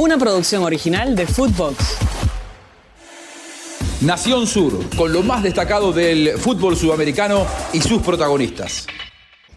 [0.00, 1.98] una producción original de Footbox.
[4.00, 8.86] Nación Sur, con lo más destacado del fútbol sudamericano y sus protagonistas.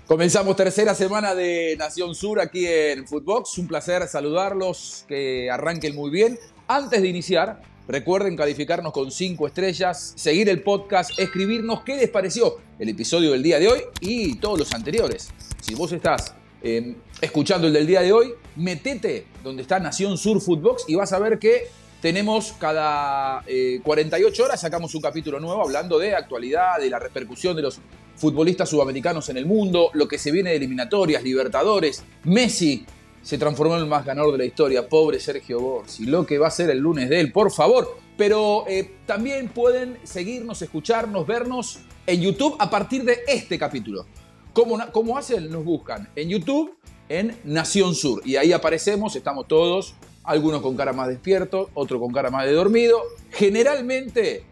[0.05, 3.57] Comenzamos tercera semana de Nación Sur aquí en Footbox.
[3.57, 6.37] Un placer saludarlos, que arranquen muy bien.
[6.67, 12.57] Antes de iniciar, recuerden calificarnos con cinco estrellas, seguir el podcast, escribirnos qué les pareció
[12.79, 15.29] el episodio del día de hoy y todos los anteriores.
[15.61, 20.41] Si vos estás eh, escuchando el del día de hoy, metete donde está Nación Sur
[20.41, 21.67] Footbox y vas a ver que
[22.01, 23.45] tenemos cada
[23.83, 27.79] 48 horas, sacamos un capítulo nuevo hablando de actualidad, de la repercusión de los
[28.15, 32.85] futbolistas sudamericanos en el mundo, lo que se viene de eliminatorias, Libertadores, Messi
[33.21, 36.47] se transformó en el más ganador de la historia, pobre Sergio Borsi, lo que va
[36.47, 37.97] a ser el lunes de él, por favor.
[38.17, 44.05] Pero eh, también pueden seguirnos, escucharnos, vernos en YouTube a partir de este capítulo.
[44.53, 45.49] ¿Cómo, ¿Cómo, hacen?
[45.49, 46.77] Nos buscan en YouTube,
[47.09, 48.21] en Nación Sur.
[48.23, 52.53] Y ahí aparecemos, estamos todos, algunos con cara más despierto, otro con cara más de
[52.53, 53.01] dormido.
[53.31, 54.43] Generalmente,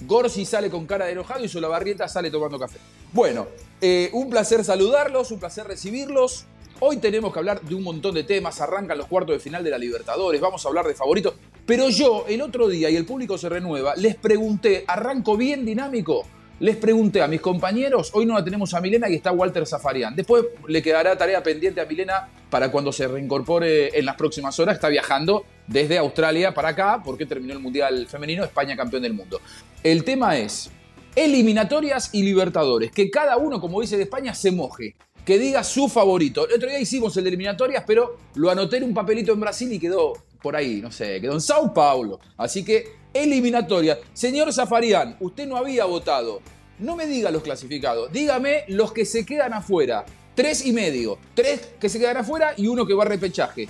[0.00, 2.78] Gorsi sale con cara de enojado y Solabarrieta sale tomando café.
[3.12, 3.46] Bueno,
[3.80, 6.46] eh, un placer saludarlos, un placer recibirlos.
[6.80, 9.70] Hoy tenemos que hablar de un montón de temas, arrancan los cuartos de final de
[9.70, 11.34] la Libertadores, vamos a hablar de favoritos.
[11.64, 16.26] Pero yo, el otro día, y el público se renueva, les pregunté, ¿arranco bien dinámico?
[16.60, 20.14] Les pregunté a mis compañeros, hoy no la tenemos a Milena y está Walter Zafarian.
[20.14, 24.76] Después le quedará tarea pendiente a Milena para cuando se reincorpore en las próximas horas.
[24.76, 29.40] Está viajando desde Australia para acá porque terminó el Mundial Femenino, España campeón del mundo.
[29.82, 30.70] El tema es
[31.16, 32.92] eliminatorias y libertadores.
[32.92, 34.94] Que cada uno, como dice de España, se moje.
[35.24, 36.46] Que diga su favorito.
[36.46, 39.72] El otro día hicimos el de eliminatorias, pero lo anoté en un papelito en Brasil
[39.72, 42.20] y quedó por ahí, no sé, quedó en Sao Paulo.
[42.36, 43.98] Así que eliminatoria.
[44.12, 46.42] Señor Zafarian, usted no había votado.
[46.78, 50.04] No me diga los clasificados, dígame los que se quedan afuera.
[50.34, 51.18] Tres y medio.
[51.34, 53.68] Tres que se quedan afuera y uno que va a repechaje.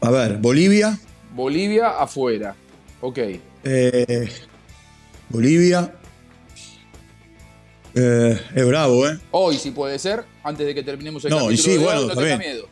[0.00, 0.98] A ver, Bolivia.
[1.32, 2.56] Bolivia afuera.
[3.00, 3.18] Ok.
[3.64, 4.28] Eh,
[5.28, 5.94] Bolivia.
[7.94, 9.18] Eh, es bravo, ¿eh?
[9.30, 12.38] Hoy, si puede ser, antes de que terminemos el no, capítulo y sí, de bueno,
[12.38, 12.68] miedo.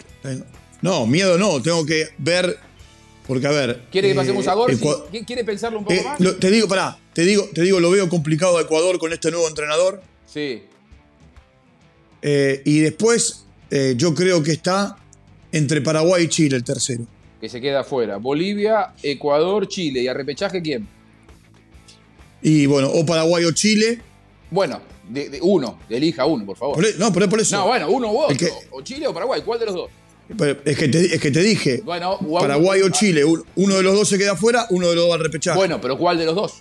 [0.82, 2.58] No, miedo no, tengo que ver.
[3.26, 3.82] Porque, a ver.
[3.90, 4.76] ¿Quiere que pasemos eh, a Gorsi?
[4.84, 6.20] Ecua- ¿Qui- ¿Quiere pensarlo un poco eh, más?
[6.20, 9.30] lo- te digo, pará, te digo, te digo, lo veo complicado a Ecuador con este
[9.30, 10.00] nuevo entrenador.
[10.26, 10.62] Sí.
[12.22, 13.44] Eh, y después,
[13.96, 14.96] yo creo que está
[15.52, 17.04] entre Paraguay y Chile el tercero.
[17.40, 18.16] Que se queda afuera.
[18.16, 20.00] Bolivia, Ecuador, Chile.
[20.02, 20.88] ¿Y a repechaje quién?
[22.42, 24.00] Y bueno, o Paraguay o Chile.
[24.50, 25.78] Bueno, de, de uno.
[25.90, 26.76] Elija uno, por favor.
[26.76, 27.56] Por e- no, pero por eso.
[27.56, 28.36] No, bueno, uno u otro.
[28.36, 29.42] Que- O Chile o Paraguay.
[29.44, 29.90] ¿Cuál de los dos?
[30.64, 33.94] Es que te, es que te dije, Bueno, Paraguay o Chile, un- uno de los
[33.94, 35.56] dos se queda afuera, uno de los dos va al repechaje.
[35.56, 36.54] Bueno, pero ¿cuál de los dos?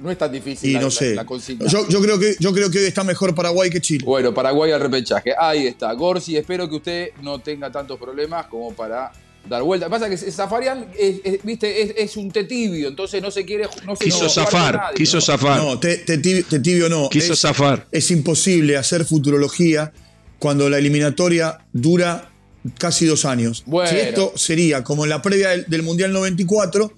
[0.00, 1.14] No es tan difícil y la, no sé.
[1.14, 1.66] la consigna.
[1.66, 4.02] yo, yo creo que, yo creo que hoy está mejor Paraguay que Chile.
[4.06, 5.34] Bueno, Paraguay al repechaje.
[5.38, 5.92] Ahí está.
[5.92, 9.12] Gorsi, espero que usted no tenga tantos problemas como para
[9.46, 9.90] dar vuelta.
[9.90, 13.68] Pasa que Zafarian, es, es- viste, es, es un té tibio, entonces no se quiere.
[13.84, 15.20] No se Quiso zafar, nadie, quiso ¿no?
[15.20, 15.58] zafar.
[15.62, 17.10] No, te, te tibio, te tibio no.
[17.10, 17.86] quiso es, zafar.
[17.92, 19.92] es imposible hacer futurología
[20.38, 22.29] cuando la eliminatoria dura
[22.78, 23.62] casi dos años.
[23.66, 23.90] Bueno.
[23.90, 26.92] Si esto sería como en la previa del, del Mundial 94,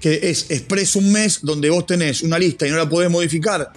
[0.00, 3.72] que es expreso un mes donde vos tenés una lista y no la podés modificar.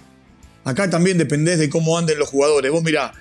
[0.64, 2.72] Acá también dependés de cómo anden los jugadores.
[2.72, 3.14] Vos mirá,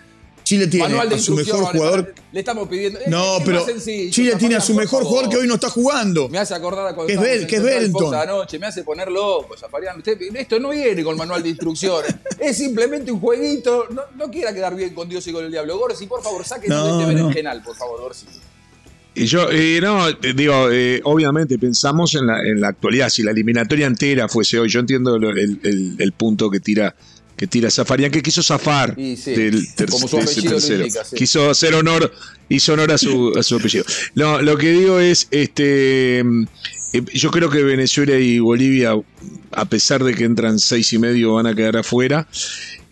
[0.44, 2.14] Chile tiene Manual de a su mejor jugador.
[2.32, 2.98] Le estamos pidiendo.
[3.06, 6.28] No, es pero sencillo, Chile tiene a su mejor jugador que hoy no está jugando.
[6.28, 8.14] Me hace acordar a cuando Que es que Belton.
[8.14, 9.98] anoche, me hace poner loco, Zafarian.
[9.98, 13.86] Usted- esto no viene con manual de instrucciones, es simplemente un jueguito.
[13.90, 15.78] No, no quiera quedar bien con Dios y con el diablo.
[15.78, 17.18] Gorsi, por favor, sáquenos No, de este no.
[17.20, 18.26] berenjenal, por favor, Gorsi.
[19.14, 23.22] Y yo, eh, no, eh, digo, eh, obviamente pensamos en la, en la actualidad, si
[23.22, 26.96] la eliminatoria entera fuese hoy, yo entiendo lo- el, el- el punto que tira
[27.42, 30.82] que tira Zafarian, que quiso zafar Y sí, del ter- como su de ese tercero.
[30.86, 31.16] indica, sí.
[31.16, 32.12] Quiso hacer honor,
[32.48, 33.84] hizo honor a su, a su apellido.
[34.14, 36.24] No, lo que digo es, este, eh,
[37.12, 38.92] yo creo que Venezuela y Bolivia,
[39.50, 42.28] a pesar de que entran seis y medio, van a quedar afuera.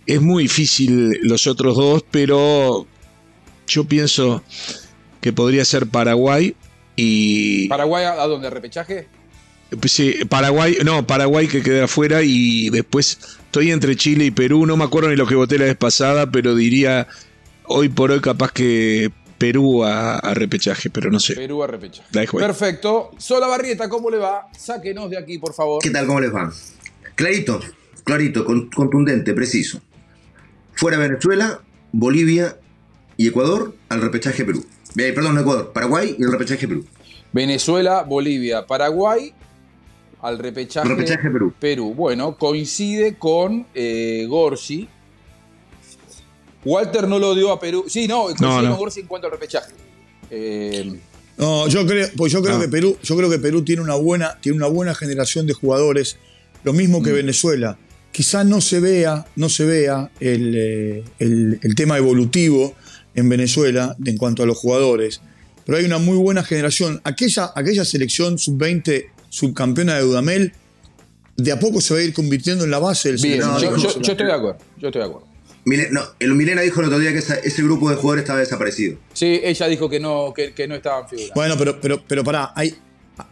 [0.05, 2.89] Es muy difícil los otros dos, pero
[3.69, 4.43] yo pienso
[5.21, 6.57] que podría ser Paraguay
[6.97, 8.49] y ¿Paraguay a, dónde?
[8.49, 9.07] ¿A ¿Repechaje?
[9.85, 13.17] sí, Paraguay, no, Paraguay que queda afuera y después
[13.51, 16.31] estoy entre Chile y Perú, no me acuerdo ni lo que voté la vez pasada,
[16.31, 17.09] pero diría
[17.65, 21.35] hoy por hoy capaz que Perú a, a repechaje, pero no sé.
[21.35, 22.07] Perú a repechaje.
[22.13, 22.25] La.
[22.27, 23.11] Perfecto.
[23.19, 24.47] Sola Barrieta, ¿cómo le va?
[24.57, 25.83] Sáquenos de aquí, por favor.
[25.83, 26.07] ¿Qué tal?
[26.07, 26.53] ¿Cómo les va?
[27.17, 27.61] Clarito,
[28.05, 29.81] clarito, con- contundente, preciso.
[30.75, 31.61] Fuera Venezuela,
[31.91, 32.57] Bolivia
[33.17, 34.65] y Ecuador al repechaje Perú.
[34.97, 36.87] Eh, perdón, no Ecuador, Paraguay y el repechaje Perú.
[37.33, 39.35] Venezuela, Bolivia, Paraguay
[40.23, 41.53] al repechaje, Repechaje Perú.
[41.59, 41.95] Perú.
[41.95, 44.89] Bueno, coincide con eh, Gorsi.
[46.65, 47.85] Walter no lo dio a Perú.
[47.89, 48.69] Sí, no, coincide No, no.
[48.71, 49.73] con Gorsi en cuanto al repechaje.
[50.31, 50.99] Eh,
[51.39, 52.61] No, yo creo, pues yo creo No.
[52.61, 56.19] que Perú, yo creo que Perú tiene una buena, tiene una buena generación de jugadores,
[56.65, 57.05] lo mismo Mm.
[57.05, 57.79] que Venezuela.
[58.13, 62.75] Quizás no se vea, no se vea el, eh, el- el tema evolutivo
[63.15, 65.23] en Venezuela en cuanto a los jugadores,
[65.65, 67.01] pero hay una muy buena generación.
[67.05, 70.53] Aquella, aquella selección sub-20 subcampeona de Dudamel,
[71.37, 73.71] de a poco se va a ir convirtiendo en la base del Bien, yo, yo-
[73.71, 74.03] venezolano.
[74.03, 74.59] yo estoy de acuerdo.
[74.77, 75.27] Yo estoy de acuerdo.
[75.65, 78.41] Mile- no, el Milena dijo el otro día que esa- ese grupo de jugadores estaba
[78.41, 78.99] desaparecido.
[79.15, 81.35] Sí, ella dijo que no, que, que no estaban figurando.
[81.35, 82.75] Bueno, pero, pero, pero pará, hay,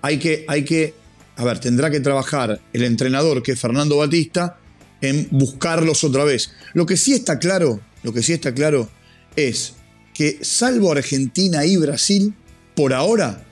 [0.03, 0.95] hay, que, hay que,
[1.37, 4.59] a ver, tendrá que trabajar el entrenador, que es Fernando Batista,
[5.01, 6.53] en buscarlos otra vez.
[6.75, 8.89] Lo que sí está claro, lo que sí está claro
[9.37, 9.75] es
[10.15, 12.35] que salvo Argentina y Brasil,
[12.75, 13.45] por ahora,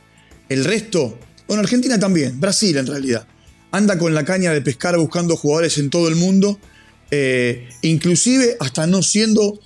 [0.48, 3.26] el resto, bueno, Argentina también, Brasil en realidad,
[3.70, 6.58] anda con la caña de pescar buscando jugadores en todo el mundo,
[7.10, 9.58] eh, inclusive hasta no siendo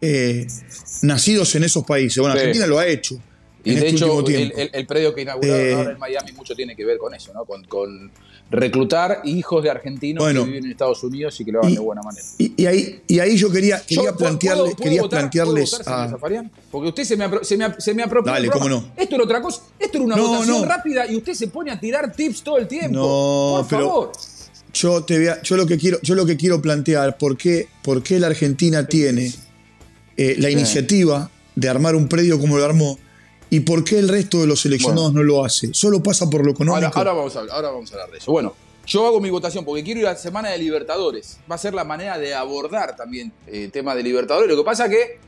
[0.00, 0.46] eh,
[1.02, 2.18] nacidos en esos países.
[2.18, 2.40] Bueno, Sí.
[2.40, 3.20] Argentina lo ha hecho.
[3.66, 4.56] Y en de este hecho, el, tiempo.
[4.58, 7.32] el- el predio que inauguraron Eh, ahora en Miami mucho tiene que ver con eso,
[7.34, 7.44] ¿no?
[7.44, 8.10] Con, con
[8.50, 10.42] reclutar hijos de argentinos Bueno.
[10.44, 12.24] que viven en Estados Unidos y que lo hagan Y- de buena manera.
[12.38, 15.18] Y, y ahí, y ahí yo quería, Yo, quería, ¿puedo- plantearle- puedo- quería votar?
[15.20, 16.10] plantearles ¿Puedo votar, señor a.
[16.10, 16.50] Zafarian?
[16.70, 18.92] Porque usted se me, se me, se me apropió Dale, cómo no.
[18.96, 19.62] Esto era otra cosa.
[19.78, 20.64] Esto era una No, votación no.
[20.68, 22.96] rápida y usted se pone a tirar tips todo el tiempo.
[22.98, 24.12] No, Por pero- favor.
[24.74, 27.66] Yo, te voy a- yo, lo que quiero, yo lo que quiero plantear, ¿por qué,
[27.82, 29.32] por qué la Argentina tiene
[30.18, 32.98] eh, la iniciativa de armar un predio como lo armó?
[33.50, 35.72] ¿Y por qué el resto de los seleccionados no lo hace?
[35.72, 36.86] Solo pasa por lo económico.
[36.86, 38.32] Ahora, ahora vamos a hablar, ahora vamos a hablar de eso.
[38.32, 38.54] Bueno,
[38.86, 41.38] yo hago mi votación porque quiero ir a la semana de Libertadores.
[41.50, 44.48] Va a ser la manera de abordar también el tema de Libertadores.
[44.48, 45.18] Lo que pasa que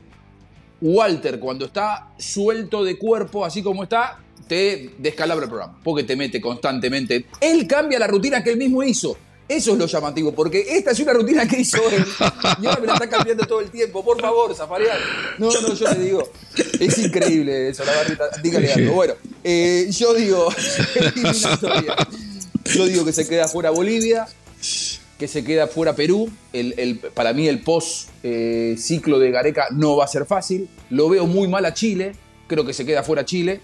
[0.81, 5.79] Walter, cuando está suelto de cuerpo, así como está, te descalabra el programa.
[5.83, 7.25] Porque te mete constantemente.
[7.41, 9.17] Él cambia la rutina que él mismo hizo.
[9.49, 12.05] Eso es lo llamativo, porque esta es una rutina que hizo él
[12.61, 14.05] y ahora me la está cambiando todo el tiempo.
[14.05, 14.95] Por favor, Zafarian.
[15.39, 16.29] No, no, yo le digo.
[16.79, 18.25] Es increíble eso, la barrita.
[18.43, 18.93] Dígale algo.
[18.93, 20.49] Bueno, eh, yo digo.
[22.65, 24.27] Yo digo que se queda fuera Bolivia,
[25.17, 26.29] que se queda fuera Perú.
[26.53, 30.69] El, el- para mí el post eh, ciclo de Gareca no va a ser fácil.
[30.89, 32.13] Lo veo muy mal a Chile.
[32.47, 33.61] Creo que se queda fuera Chile.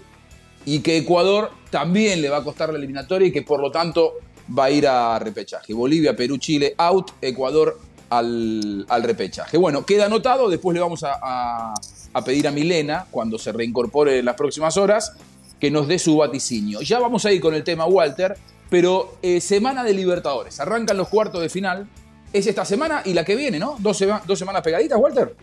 [0.64, 4.14] Y que Ecuador también le va a costar la eliminatoria y que por lo tanto
[4.56, 5.72] va a ir a repechaje.
[5.74, 7.12] Bolivia, Perú, Chile, out.
[7.20, 7.78] Ecuador
[8.10, 9.56] al, al repechaje.
[9.56, 10.48] Bueno, queda anotado.
[10.48, 11.74] Después le vamos a, a-
[12.12, 15.12] a pedir a Milena, cuando se reincorpore en las próximas horas,
[15.60, 16.80] que nos dé su vaticinio.
[16.80, 18.36] Ya vamos a ir con el tema Walter,
[18.70, 20.58] pero eh, semana de Libertadores.
[20.60, 21.86] Arrancan los cuartos de final.
[22.32, 23.76] Es esta semana y la que viene, ¿no?
[23.78, 25.34] Dos, sema- dos semanas pegaditas, Walter.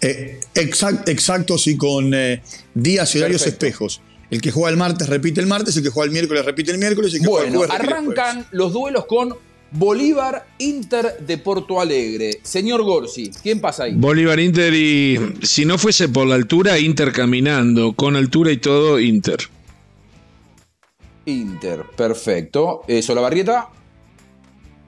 [0.00, 2.42] Eh, exact- exacto, sí, con eh,
[2.74, 4.00] días y horarios espejos.
[4.30, 6.78] El que juega el martes repite el martes, el que juega el miércoles repite el
[6.78, 9.34] miércoles, el que juega el Bueno, jueves repite el arrancan los duelos con
[9.70, 12.40] Bolívar Inter de Porto Alegre.
[12.42, 13.94] Señor Gorsi, ¿quién pasa ahí?
[13.94, 18.98] Bolívar Inter y si no fuese por la altura, Inter caminando, con altura y todo,
[18.98, 19.38] Inter.
[21.26, 22.82] Inter, perfecto.
[22.86, 23.70] Eh, Solabarrieta,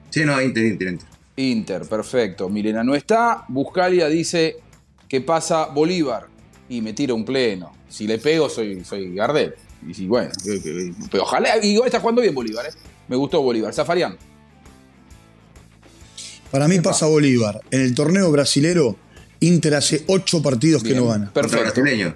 [0.09, 1.07] Sí, no, Inter, Inter, Inter.
[1.35, 2.49] Inter, perfecto.
[2.49, 3.45] Milena no está.
[3.47, 4.57] Buscalia dice
[5.07, 6.27] que pasa Bolívar
[6.67, 7.71] y me tira un pleno.
[7.89, 9.55] Si le pego, soy, soy Gardel.
[9.87, 11.57] Y si, bueno, que- que- pero ojalá.
[11.63, 12.71] Igual está jugando bien Bolívar, ¿eh?
[13.07, 13.73] Me gustó Bolívar.
[13.73, 14.17] Zafarian.
[16.51, 17.61] Para mí pasa Bolívar.
[17.71, 18.97] En el torneo brasilero,
[19.39, 21.31] Inter hace ocho partidos que Bien, no gana.
[21.33, 21.63] Perfecto.
[21.81, 22.13] brasileño.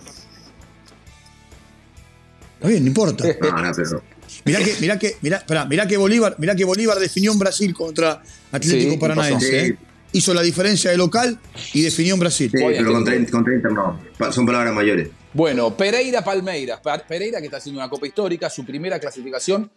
[2.56, 3.26] Está bien, no importa.
[3.42, 4.04] No, no, pero.
[4.46, 7.74] Mirá que, mirá que, mirá, esperá, mirá que Bolívar, mirá que Bolívar definió en Brasil
[7.74, 9.68] contra Atlético Sí, Paranaense.
[9.68, 9.78] ¿eh?
[10.12, 11.40] Hizo la diferencia de local
[11.74, 12.52] y definió en Brasil.
[12.52, 14.00] Sí, pero que- contra, contra Inter no.
[14.32, 15.10] Son palabras mayores.
[15.34, 16.80] Bueno, Pereira Palmeiras.
[16.82, 19.70] Pa- Pereira que está haciendo una copa histórica, su primera clasificación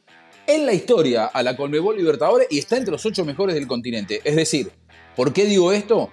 [0.47, 4.21] en la historia a la Conmebol Libertadores y está entre los ocho mejores del continente.
[4.23, 4.71] Es decir,
[5.17, 6.11] ¿por qué digo esto?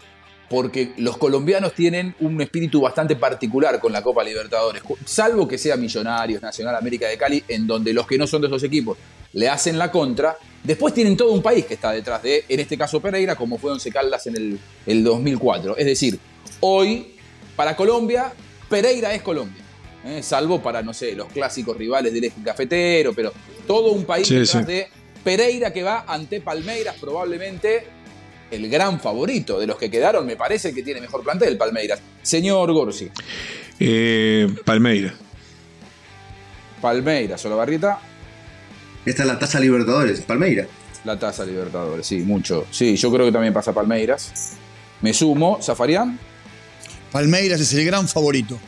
[0.49, 5.75] Porque los colombianos tienen un espíritu bastante particular con la Copa Libertadores, salvo que sea
[5.77, 8.97] Millonarios, Nacional América de Cali, en donde los que no son de esos equipos
[9.33, 10.37] le hacen la contra.
[10.63, 13.71] Después tienen todo un país que está detrás de, en este caso Pereira, como fue
[13.71, 15.75] Once Caldas en el, el 2004.
[15.77, 16.19] Es decir,
[16.59, 17.15] hoy,
[17.55, 18.31] para Colombia,
[18.81, 19.61] Pereira es Colombia.
[20.05, 20.21] ¿eh?
[20.23, 23.31] Salvo para, no sé, los clásicos rivales del eje cafetero, pero
[23.67, 24.71] todo un país Sí, detrás sí.
[24.71, 24.87] de
[25.23, 27.85] Pereira que va ante Palmeiras, probablemente
[28.51, 31.99] el gran favorito de los que quedaron, me parece que tiene mejor plantel Palmeiras.
[32.21, 33.09] Señor Gorsi,
[33.79, 35.13] Eh, Palmeira.
[36.81, 37.99] Palmeiras, Solabarrieta,
[39.05, 40.65] Esta es la tasa Libertadores, Palmeira.
[41.05, 42.65] la taza Libertadores, sí, mucho.
[42.71, 44.53] Sí, yo creo que también pasa Palmeiras.
[45.01, 46.19] Me sumo, Zafarián,
[47.13, 48.59] Palmeiras es el gran favorito.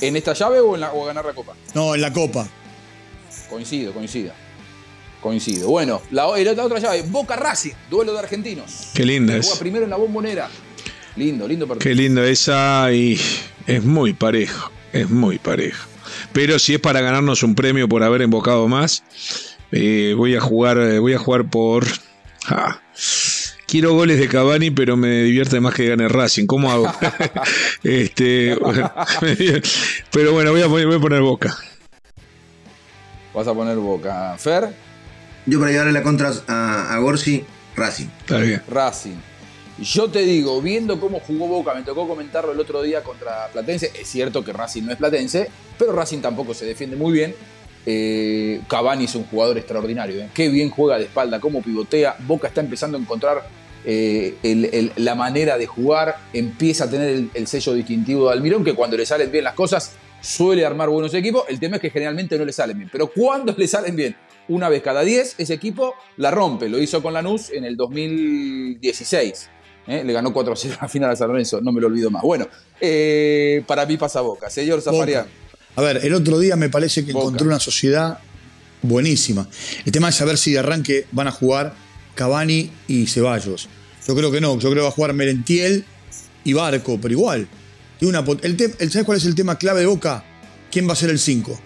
[0.00, 1.52] ¿en esta llave o, en la- o a ganar la Copa?
[1.74, 2.48] No, en la Copa.
[3.48, 4.32] Coincido, coincido.
[5.20, 5.68] Coincido.
[5.68, 8.88] Bueno, la, la otra llave, Boca Racing, duelo de argentinos.
[8.94, 9.58] Qué linda Juega es.
[9.60, 10.48] primero en la bombonera.
[11.14, 11.88] Lindo, lindo partido.
[11.88, 13.20] Qué linda esa y
[13.68, 14.72] es muy parejo.
[14.92, 15.86] Es muy parejo.
[16.32, 19.04] Pero si es para ganarnos un premio por haber invocado más,
[19.70, 21.86] eh, voy a jugar, eh, voy a jugar por.
[22.48, 22.80] ah,
[23.72, 26.44] quiero goles de Cavani, pero me divierte más que gane Racing.
[26.44, 26.92] ¿Cómo hago?
[27.82, 28.54] este,
[30.12, 31.56] pero bueno, voy a, poner, voy a poner Boca.
[33.32, 34.36] Vas a poner boca.
[34.36, 34.74] Fer,
[35.46, 37.42] Yo para llevarle la contra a, a Gorsi,
[37.74, 38.08] Racing.
[38.20, 38.62] Está bien.
[38.68, 39.16] Racing.
[39.80, 43.90] Yo te digo, viendo cómo jugó Boca, me tocó comentarlo el otro día contra Platense.
[43.98, 45.48] Es cierto que Racing no es Platense,
[45.78, 47.34] pero Racing tampoco se defiende muy bien.
[47.86, 50.20] Eh, Cavani es un jugador extraordinario.
[50.20, 50.28] ¿eh?
[50.34, 52.16] Qué bien juega de espalda, cómo pivotea.
[52.18, 56.16] Boca está empezando a encontrar eh, el- el- la manera de jugar.
[56.32, 59.54] Empieza a tener el, el sello distintivo de Almirón, que cuando le salen bien las
[59.54, 61.44] cosas suele armar buenos equipos.
[61.48, 62.88] El tema es que generalmente no le salen bien.
[62.92, 64.14] Pero cuando le salen bien,
[64.48, 66.68] una vez cada 10, ese equipo la rompe.
[66.68, 69.48] Lo hizo con Lanús en el 2016.
[69.88, 70.02] ¿eh?
[70.04, 72.10] Le ganó 4 a 0 a la final a San Lorenzo, no me lo olvido
[72.10, 72.22] más.
[72.22, 72.46] Bueno,
[72.80, 74.50] eh, para mí pasa Boca.
[74.50, 75.26] Señor Zafarian.
[75.76, 77.24] A ver, el otro día me parece que Boca.
[77.24, 78.18] encontré una sociedad
[78.82, 79.48] buenísima.
[79.84, 81.74] El tema es saber si de arranque van a jugar
[82.14, 83.68] Cavani y Ceballos.
[84.06, 85.84] Yo creo que no, yo creo que va a jugar Merentiel
[86.44, 87.46] y Barco, pero igual.
[87.98, 88.58] Tiene una el
[88.90, 90.24] ¿Sabes cuál es el tema clave de Boca?
[90.70, 91.58] ¿Quién va a ser el 5?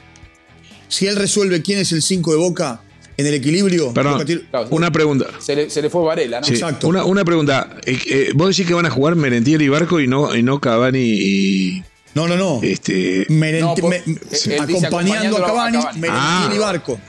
[0.88, 2.80] Si él resuelve quién es el 5 de Boca
[3.16, 4.18] en el equilibrio, Perdón,
[4.52, 5.26] Boca una pregunta.
[5.40, 6.46] Se le, se le fue Varela, ¿no?
[6.46, 6.88] Sí, Exacto.
[6.88, 7.76] Una, una pregunta.
[7.86, 10.60] Eh, eh, vos decís que van a jugar Merentiel y Barco y no, y no
[10.60, 11.82] Cavani y.
[12.14, 12.60] no, no, no.
[12.62, 15.98] Este, No, me- él dice acompañando a Cavani, Cavani.
[16.00, 16.52] Merentiel Ah.
[16.54, 17.00] y Barco.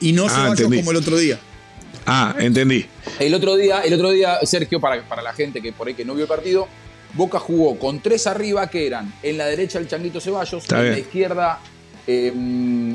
[0.00, 0.76] Y no Ah, Ceballos entendí.
[0.78, 1.38] como el otro día.
[2.06, 2.86] Ah, entendí.
[3.18, 6.04] El otro día, el otro día Sergio, para, para la gente que por ahí que
[6.04, 6.66] no vio el partido,
[7.14, 10.82] Boca jugó con tres arriba que eran en la derecha el Changuito Ceballos, Está en
[10.82, 10.92] bien.
[10.94, 11.58] la izquierda
[12.06, 12.32] eh,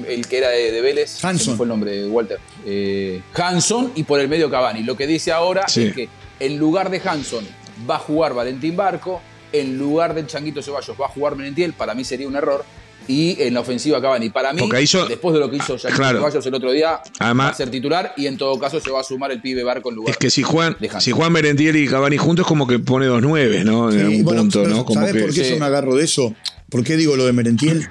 [0.08, 1.46] el que era de, de Vélez, Hanson.
[1.48, 2.39] ¿cómo fue el nombre de Walter?
[2.65, 4.84] Eh, Hanson y por el medio Cavani.
[4.84, 5.88] Lo que dice ahora Sí.
[5.88, 7.46] es que en lugar de Hanson
[7.89, 11.94] va a jugar Valentín Barco, en lugar del Changuito Ceballos va a jugar Menentiel, para
[11.94, 12.63] mí sería un error.
[13.08, 14.29] Y en la ofensiva Cavani.
[14.29, 16.20] Para mí, hizo- después de lo que hizo Changuito claro.
[16.20, 19.01] Ceballos el otro día, Además- va a ser titular y en todo caso se va
[19.01, 20.77] a sumar el pibe Barco en lugar Es que si Hanson.
[21.01, 23.89] si Merentiel y Cavani juntos, como que pone dos nueve, ¿no?
[23.91, 24.86] En Sí, algún bueno, punto, ¿no?
[24.86, 25.20] Como ¿Sabes que.
[25.22, 25.50] por qué Sí.
[25.51, 26.34] yo me agarro de eso?
[26.70, 27.89] ¿Por qué digo lo de Merentiel?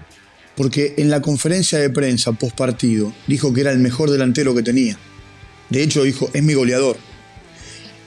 [0.56, 4.62] Porque en la conferencia de prensa post partido dijo que era el mejor delantero que
[4.62, 4.96] tenía.
[5.70, 6.96] De hecho, dijo, es mi goleador.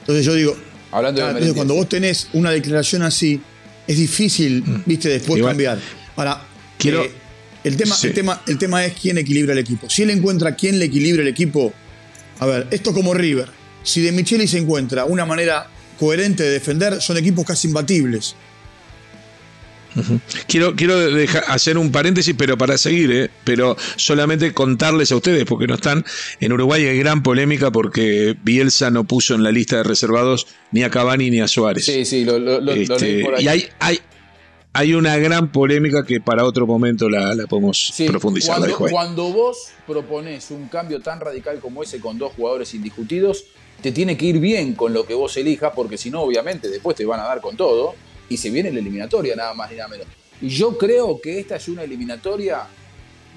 [0.01, 0.55] Entonces yo digo,
[0.91, 3.41] Hablando de claro, entonces Merentiel, cuando vos tenés una declaración así,
[3.87, 5.79] es difícil, viste, después Igual, cambiar.
[6.15, 6.41] Ahora,
[6.83, 7.11] quiero- eh,
[7.63, 8.07] el, tema, Sí.
[8.07, 9.89] el, tema, el tema es quién equilibra el equipo.
[9.89, 11.73] Si él encuentra quién le equilibra el equipo,
[12.39, 13.47] a ver, esto es como River.
[13.83, 15.67] Si de Micheli se encuentra una manera
[15.99, 18.35] coherente de defender, son equipos casi imbatibles.
[20.47, 23.29] Quiero, quiero dejar- hacer un paréntesis, pero para seguir, ¿eh?
[23.43, 26.03] pero solamente contarles a ustedes, porque no están.
[26.39, 30.81] En Uruguay hay gran polémica porque Bielsa no puso en la lista de reservados ni
[30.81, 31.85] a Cavani ni a Suárez.
[31.85, 33.43] Sí, sí, lo, lo Este, leí por ahí.
[33.43, 33.99] y hay, hay,
[34.73, 38.59] hay una gran polémica que para otro momento la, la podemos Sí, profundizar.
[38.89, 43.45] cuando vos propones un cambio tan radical como ese con dos jugadores indiscutidos,
[43.81, 46.95] te tiene que ir bien con lo que vos elijas, porque si no, obviamente, después
[46.95, 47.93] te van a dar con todo
[48.29, 50.07] y se viene la eliminatoria, nada más ni nada menos.
[50.41, 52.63] Y yo creo que esta es una eliminatoria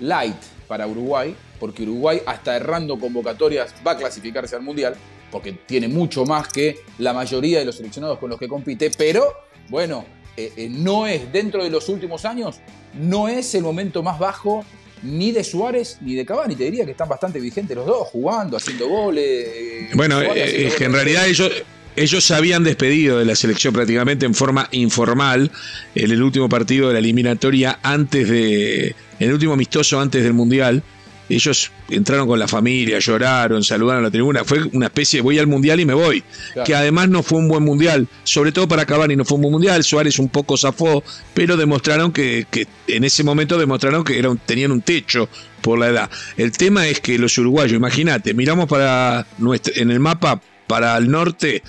[0.00, 0.37] light
[0.69, 4.95] para Uruguay, porque Uruguay, hasta errando convocatorias, va a clasificarse al Mundial,
[5.31, 9.25] porque tiene mucho más que la mayoría de los seleccionados con los que compite, pero
[9.69, 10.05] bueno,
[10.37, 12.57] eh, eh, no es, dentro de los últimos años,
[12.95, 14.64] no es el momento más bajo
[15.02, 16.57] ni de Suárez ni de Cavani.
[16.57, 19.25] Te diría que están bastante vigentes los dos, jugando, haciendo goles.
[19.25, 21.50] eh, Bueno, Suárez haciendo es que en realidad ellos,
[21.95, 25.50] ellos se habían despedido de la selección prácticamente en forma informal
[25.95, 28.95] en el último partido de la eliminatoria antes de.
[29.19, 30.83] En el último amistoso antes del Mundial.
[31.28, 34.45] Ellos entraron con la familia, lloraron, saludaron a la tribuna.
[34.45, 36.23] Fue una especie de voy al mundial y me voy.
[36.52, 36.66] Claro.
[36.66, 38.06] Que además no fue un buen mundial.
[38.25, 39.83] Sobre todo para Cavani no fue un buen mundial.
[39.83, 41.02] Suárez un poco zafó,
[41.35, 45.28] pero demostraron que, que en ese momento demostraron que era un- tenían un techo
[45.62, 46.11] por la edad.
[46.37, 51.11] El tema es que los uruguayos, imagínate, miramos para nuestro, en el mapa para el
[51.11, 51.62] norte,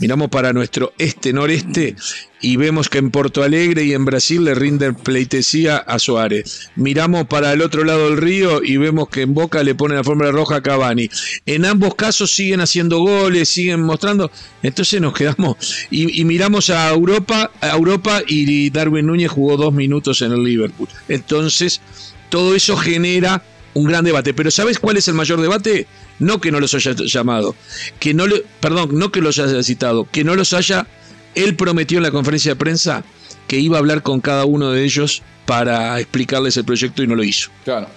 [0.00, 1.96] miramos para nuestro este-noreste
[2.40, 6.70] y vemos que en Porto Alegre y en Brasil le rinden pleitesía a Suárez.
[6.76, 10.04] Miramos para el otro lado del río y vemos que en Boca le ponen la
[10.04, 11.08] fórmula roja a Cavani.
[11.46, 14.30] En ambos casos siguen haciendo goles, siguen mostrando.
[14.62, 15.56] Entonces nos quedamos
[15.90, 20.44] y, y miramos a Europa, a Europa y Darwin Núñez jugó dos minutos en el
[20.44, 20.88] Liverpool.
[21.08, 21.80] Entonces
[22.28, 23.42] todo eso genera
[23.74, 24.32] un gran debate.
[24.34, 25.86] Pero ¿sabes cuál es el mayor debate?
[26.18, 27.54] No que no los haya llamado,
[28.00, 30.86] que no le, perdón, no que los haya citado, que no los haya.
[31.34, 33.04] Él prometió en la conferencia de prensa
[33.48, 37.14] que iba a hablar con cada uno de ellos para explicarles el proyecto y no
[37.16, 37.50] lo hizo.
[37.64, 37.88] Claro.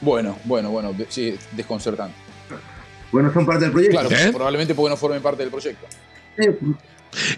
[0.00, 2.14] Bueno, bueno, bueno, de- sí, desconcertante.
[3.10, 3.98] Bueno, son parte del proyecto.
[4.00, 4.30] Claro, ¿Eh?
[4.32, 5.86] probablemente porque no formen parte del proyecto.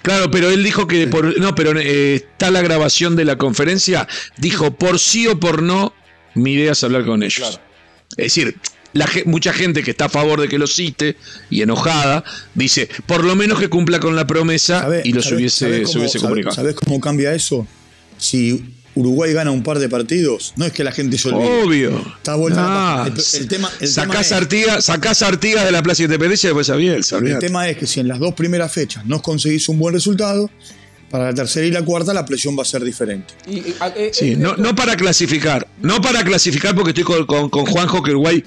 [0.02, 4.08] Claro, pero él dijo que por no, pero eh, está la grabación de la conferencia.
[4.38, 5.92] Dijo por sí o por no
[6.34, 7.48] Mi idea es hablar con ellos.
[7.48, 7.65] Claro.
[8.10, 8.56] Es decir,
[8.92, 11.16] la mucha gente que está a favor de que lo cite
[11.50, 15.36] y enojada, dice, por lo menos que cumpla con la promesa ¿Sabés- y los sabés-
[15.36, 16.54] hubiese, se comunicado.
[16.54, 17.66] ¿Sabés cómo cambia eso?
[18.18, 21.62] Si Uruguay gana un par de partidos, no es que la gente se olvide.
[21.62, 22.14] Obvio.
[22.16, 23.06] Está vuelta la Ah.
[23.06, 26.48] El- el tema- el sacás, tema es- Artigas, sacás Artigas de la Plaza Independencia y
[26.50, 27.18] después a Bielsa.
[27.18, 30.48] El tema es que si en las dos primeras fechas no conseguís un buen resultado,
[31.10, 33.34] para la tercera y la cuarta la presión va a ser diferente.
[33.48, 35.66] Y, y, a- eh, Sí, eh, no, esto- no para clasificar.
[35.80, 38.44] No para clasificar porque estoy con, con- con Juanjo que Uruguay,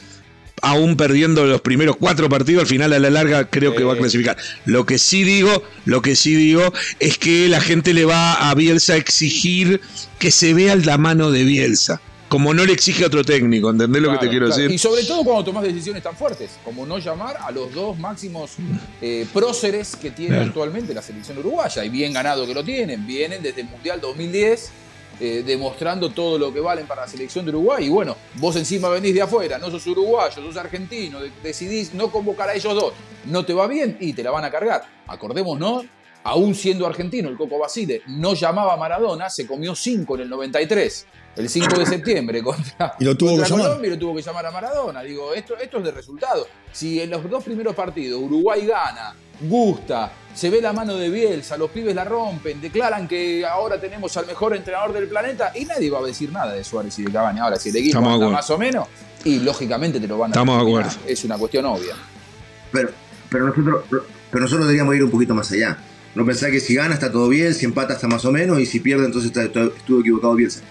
[0.61, 3.97] aún perdiendo los primeros cuatro partidos, al final a la larga creo que va a
[3.97, 4.35] clasificar.
[4.65, 8.53] Lo que sí digo, lo que sí digo es que la gente le va a
[8.55, 9.79] Bielsa a exigir
[10.19, 12.01] que se vea la mano de Bielsa.
[12.29, 14.61] Como no le exige a otro técnico, ¿entendés lo que te quiero claro.
[14.61, 14.71] decir?
[14.73, 18.51] Y sobre todo cuando tomás decisiones tan fuertes, como no llamar a los dos máximos
[19.01, 20.45] eh, próceres que tiene Claro.
[20.47, 21.83] actualmente la selección uruguaya.
[21.83, 23.05] Y bien ganado que lo tienen.
[23.07, 24.71] Vienen desde el Mundial 2010
[25.21, 27.85] eh, demostrando todo lo que valen para la selección de Uruguay.
[27.87, 32.09] Y bueno, vos encima venís de afuera, no sos uruguayo, sos argentino, de- decidís no
[32.11, 32.93] convocar a ellos dos.
[33.25, 34.83] No te va bien y te la van a cargar.
[35.07, 35.83] Acordémonos,
[36.29, 40.29] aún siendo argentino, el Coco Basile no llamaba a Maradona, se comió cinco en el
[40.29, 41.07] 93.
[41.35, 43.67] El 5 de septiembre contra, Y lo tuvo contra que llamar.
[43.67, 45.01] Colombia y lo tuvo que llamar a Maradona.
[45.03, 46.47] Digo, esto, esto es de resultado.
[46.71, 51.55] Si en los dos primeros partidos Uruguay gana, gusta, se ve la mano de Bielsa,
[51.55, 55.89] los pibes la rompen, declaran que ahora tenemos al mejor entrenador del planeta y nadie
[55.89, 57.39] va a decir nada de Suárez y de Cavani.
[57.39, 58.87] Ahora, si el equipo anda más o menos,
[59.23, 60.91] y lógicamente te lo van a Estamos de acuerdo.
[61.05, 61.95] Es una cuestión obvia.
[62.71, 62.89] Pero,
[63.29, 63.83] pero, nosotros,
[64.29, 65.77] pero nosotros deberíamos ir un poquito más allá.
[66.15, 68.65] No pensar que si gana está todo bien, si empata está más o menos, y
[68.65, 70.61] si pierde entonces está- está- estuvo equivocado Bielsa.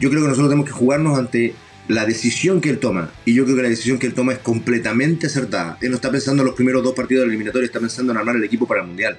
[0.00, 1.54] Yo creo que nosotros tenemos que jugarnos ante
[1.88, 3.10] la decisión que él toma.
[3.24, 5.78] Y yo creo que la decisión que él toma es completamente acertada.
[5.80, 8.36] Él no está pensando en los primeros dos partidos del eliminatorio, está pensando en armar
[8.36, 9.16] el equipo para el Mundial.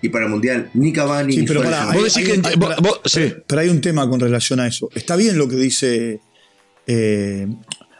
[0.00, 3.00] Y para el Mundial, ni Cavani Sí, ni pero Suárez Vos decís que hay- vos-
[3.04, 3.20] sí.
[3.20, 4.88] pero- pero hay un tema con relación a eso.
[4.94, 6.20] Está bien lo que dice.
[6.88, 7.46] eh,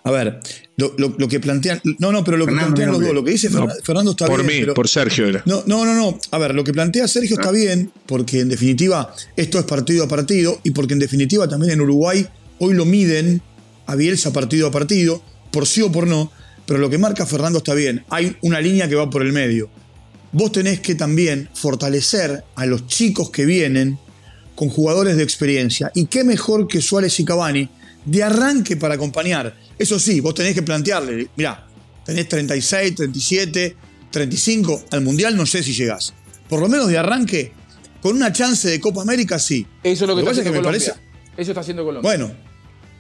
[0.04, 0.40] a ver,
[0.76, 1.80] lo, lo- lo que plantean.
[1.99, 4.10] No, no, pero lo que Fernando, plantean los dos, lo que dice No, Fernan- Fernando
[4.12, 4.47] está por bien.
[4.54, 5.43] mí, pero- por Sergio era.
[5.47, 6.19] No, no, no, no.
[6.30, 10.08] A ver, lo que plantea Sergio está bien, porque en definitiva esto es partido a
[10.08, 12.26] partido y porque en definitiva también en Uruguay
[12.58, 13.43] hoy lo miden
[13.86, 16.32] a Bielsa partido a partido, por sí o por no,
[16.67, 18.04] pero lo que marca Fernando está bien.
[18.10, 19.69] Hay una línea que va por el medio.
[20.32, 23.99] Vos tenés que también fortalecer a los chicos que vienen
[24.54, 25.91] con jugadores de experiencia.
[25.95, 27.69] Y qué mejor que Suárez y Cavani
[28.04, 29.54] de arranque para acompañar.
[29.82, 31.66] Eso sí, vos tenés que plantearle, mirá,
[32.04, 33.76] tenés 36, 37,
[34.12, 36.14] 35, al Mundial no sé si llegás.
[36.49, 37.52] Por lo menos de arranque,
[38.00, 39.66] con una chance de Copa América sí.
[39.82, 40.92] Eso es lo que, está pasa es haciendo me Colombia.
[40.95, 41.40] parece.
[41.40, 42.08] Eso está haciendo Colombia.
[42.08, 42.32] Bueno,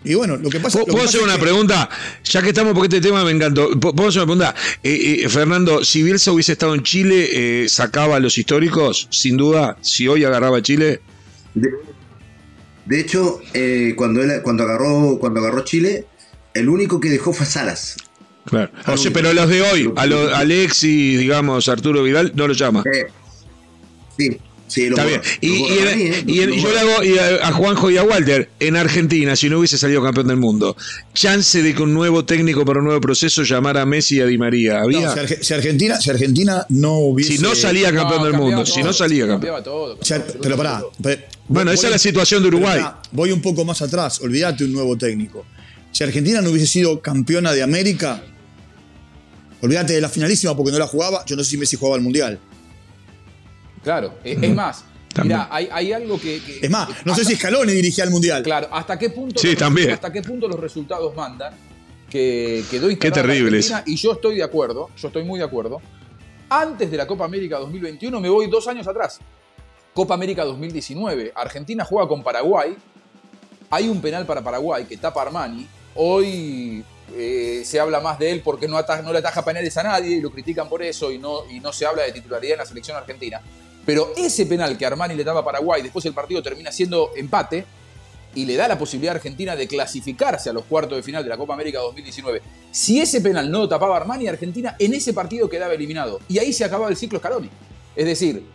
[0.04, 1.88] y bueno, lo que pasa ¿Puedo lo que puedo pasa hacer es una que- pregunta?
[2.24, 3.68] Ya que estamos, porque este tema me encantó.
[3.78, 4.54] ¿Puedo puedo hacer una pregunta?
[4.82, 7.28] Eh, eh, Fernando, si Bielsa hubiese estado en Chile,
[7.64, 9.06] eh, ¿sacaba a los históricos?
[9.10, 11.00] Sin duda, si hoy agarraba a Chile.
[11.54, 11.68] De,
[12.86, 16.06] de hecho, eh, cuando, él, cuando, agarró, cuando agarró Chile,
[16.54, 17.96] el único que dejó fue Salas.
[18.44, 18.70] Claro.
[18.86, 22.82] O sea, pero los de hoy, a los Alexis, digamos, Arturo Vidal, no lo llama.
[22.92, 23.06] Eh,
[24.18, 24.36] sí,
[24.66, 25.20] sí, lo Está bien.
[25.40, 28.02] Y, en- mí, eh, y en- yo le hago y a, a Juanjo y a
[28.02, 30.76] Walter, en Argentina, si no hubiese salido campeón del mundo,
[31.14, 34.26] chance de que un nuevo técnico para un nuevo proceso llamara a Messi y a
[34.26, 34.78] Di María.
[34.80, 35.12] No, ¿Había?
[35.14, 37.36] si, Arge- si Argentina, si Argentina no hubiese.
[37.36, 39.62] si no salía campeón No, del mundo, todo, si no salía campeón.
[39.62, 39.98] todo,
[40.42, 40.82] pero pará.
[41.46, 42.80] Bueno, voy- esa es la situación de Uruguay.
[42.80, 45.46] pará, voy un poco más atrás, olvídate un nuevo técnico.
[45.92, 48.22] Si Argentina no hubiese sido campeona de América,
[49.60, 52.02] olvídate de la finalísima porque no la jugaba, yo no sé si Messi jugaba al
[52.02, 52.38] Mundial.
[53.82, 55.38] Claro, eh, es más, También.
[55.40, 58.42] mira, hay, hay algo que, que- Es más, no sé si Scaloni dirigía al Mundial.
[58.42, 59.90] Claro, ¿hasta qué punto Sí, los, también.
[59.90, 61.52] hasta qué punto los resultados mandan?
[62.08, 65.38] Que quedó Qué instalada la terrible Argentina, Y yo estoy de acuerdo, yo estoy muy
[65.38, 65.80] de acuerdo.
[66.48, 69.18] Antes de la Copa América 2021 me voy dos años atrás.
[69.94, 72.76] Copa América 2019, Argentina juega con Paraguay.
[73.70, 75.66] Hay un penal para Paraguay que tapa Armani.
[75.94, 80.20] Hoy eh, se habla más de él porque no, le ataja penales a nadie y
[80.20, 83.40] lo critican por eso y no, se habla de titularidad en la selección argentina.
[83.84, 87.64] Pero ese penal que Armani le tapa a Paraguay, después el partido termina siendo empate
[88.34, 91.28] y le da la posibilidad a Argentina de clasificarse a los cuartos de final de
[91.28, 92.40] la Copa América 2019.
[92.70, 96.20] Si ese penal no lo tapaba Armani, Argentina en ese partido quedaba eliminado.
[96.28, 97.50] Y ahí se acababa el ciclo Scaloni.
[97.94, 98.46] Es decir,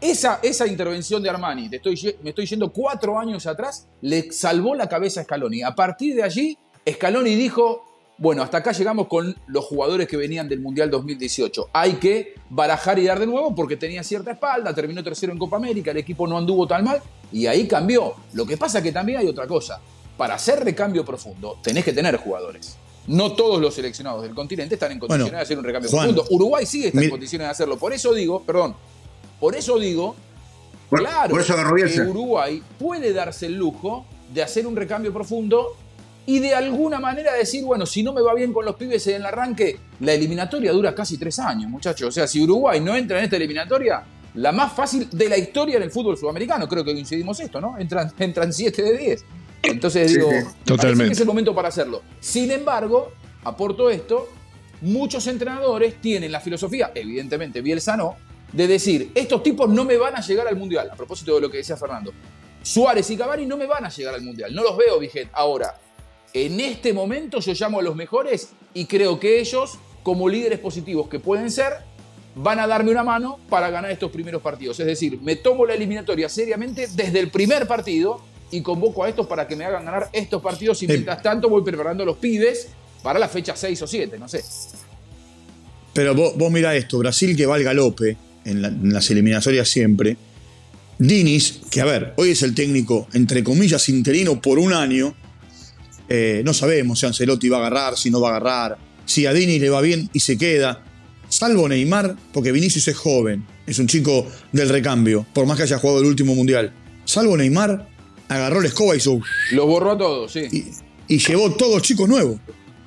[0.00, 4.88] esa, intervención de Armani, te estoy, me estoy yendo cuatro años atrás, le salvó la
[4.88, 5.62] cabeza a Scaloni.
[5.62, 6.56] A partir de allí,
[6.88, 7.84] Scaloni dijo,
[8.18, 11.70] bueno, hasta acá llegamos con los jugadores que venían del Mundial 2018.
[11.72, 15.56] Hay que barajar y dar de nuevo porque tenía cierta espalda, terminó tercero en Copa
[15.56, 18.14] América, el equipo no anduvo tan mal y ahí cambió.
[18.32, 19.80] Lo que pasa que también hay otra cosa.
[20.16, 22.76] Para hacer recambio profundo, tenés que tener jugadores.
[23.06, 26.14] No todos los seleccionados del continente están en condiciones Bueno, de hacer un recambio Juan,
[26.14, 26.34] profundo.
[26.34, 27.76] Uruguay sí está en condiciones de hacerlo.
[27.76, 28.74] Por eso digo, perdón,
[29.38, 30.16] por eso digo,
[30.88, 32.00] Por, claro, por eso que.
[32.00, 35.76] Uruguay puede darse el lujo de hacer un recambio profundo
[36.26, 39.16] y de alguna manera decir, bueno, si no me va bien con los pibes en
[39.16, 42.08] el arranque, la eliminatoria dura casi tres años, muchachos.
[42.08, 44.02] O sea, si Uruguay no entra en esta eliminatoria,
[44.34, 47.78] la más fácil de la historia en el fútbol sudamericano, creo que coincidimos esto, ¿no?
[47.78, 49.24] Entran, entran 7 de 10.
[49.62, 50.46] Entonces digo, sí.
[50.64, 51.06] Totalmente.
[51.06, 52.02] que es el momento para hacerlo.
[52.20, 53.12] Sin embargo,
[53.44, 54.28] aporto esto,
[54.80, 58.16] muchos entrenadores tienen la filosofía, evidentemente Bielsa no,
[58.52, 61.50] de decir, estos tipos no me van a llegar al Mundial, a propósito de lo
[61.50, 62.12] que decía Fernando.
[62.62, 65.30] Suárez y Cavani no me van a llegar al Mundial, no los veo vigentes.
[65.34, 65.74] Ahora,
[66.34, 71.08] en este momento yo llamo a los mejores y creo que ellos, como líderes positivos
[71.08, 71.72] que pueden ser,
[72.34, 74.78] van a darme una mano para ganar estos primeros partidos.
[74.80, 79.26] Es decir, me tomo la eliminatoria seriamente desde el primer partido y convoco a estos
[79.26, 80.88] para que me hagan ganar estos partidos y Eh.
[80.88, 82.68] mientras tanto voy preparando a los pibes
[83.02, 84.44] para la fecha 6 o 7, no sé.
[85.94, 89.68] Pero vos, vos mirá esto, Brasil que va al galope en, la- en las eliminatorias
[89.68, 90.16] siempre.
[90.98, 95.14] Dinis, que a ver, hoy es el técnico, entre comillas, interino por un año.
[96.08, 99.32] Eh, no sabemos si Ancelotti va a agarrar, si no va a agarrar, si a
[99.32, 100.82] Dinis le va bien y se queda.
[101.28, 105.78] Salvo Neymar, porque Vinicius es joven, es un chico del recambio, por más que haya
[105.78, 106.72] jugado el último mundial.
[107.04, 107.88] Salvo Neymar,
[108.28, 109.20] agarró la escoba y hizo.
[109.50, 110.46] Los borró a todos, sí.
[111.08, 112.38] Y, y llevó todos chicos nuevos.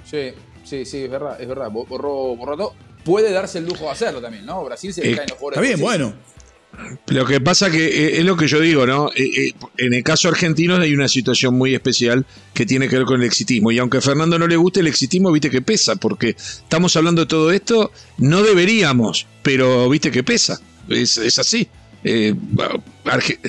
[0.09, 0.31] Sí,
[0.63, 1.69] sí, sí, es verdad, es verdad.
[1.69, 2.73] Bo- Borró, borró a todos.
[3.03, 4.63] Puede darse el lujo de hacerlo también, ¿no?
[4.63, 5.69] Brasil se le Eh, caen los jugadores.
[5.69, 6.13] Está bien, bueno.
[7.07, 9.09] Lo que pasa que eh, es lo que yo digo, ¿no?
[9.15, 13.05] Eh, eh, en el caso argentino hay una situación muy especial que tiene que ver
[13.05, 13.71] con el exitismo.
[13.71, 17.21] Y aunque a Fernando no le guste el exitismo, viste que pesa, porque estamos hablando
[17.21, 20.59] de todo esto, no deberíamos, pero viste que pesa.
[20.87, 21.67] Es, es así.
[22.03, 22.33] Eh,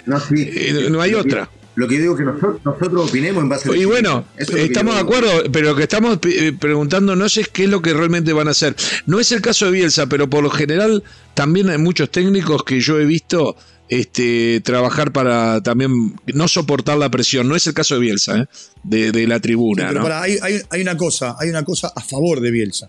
[0.07, 0.35] No, sí.
[0.37, 1.49] eh, no hay otra.
[1.81, 4.95] Lo que digo es que nosotros, nosotros opinemos en base a Y bueno, es estamos
[4.95, 8.49] de acuerdo, pero lo que estamos eh, preguntándonos es qué es lo que realmente van
[8.49, 8.77] a hacer.
[9.07, 11.03] No es el caso de Bielsa, pero por lo general
[11.35, 13.57] también hay muchos técnicos que yo he visto
[13.89, 17.49] este, trabajar para también no soportar la presión.
[17.49, 18.47] No es el caso de Bielsa, ¿eh?
[18.85, 19.89] de, de la Sí, tribuna.
[19.89, 20.05] pero ¿no?
[20.05, 22.87] pará, hay, hay- hay una cosa, hay una cosa a favor de Bielsa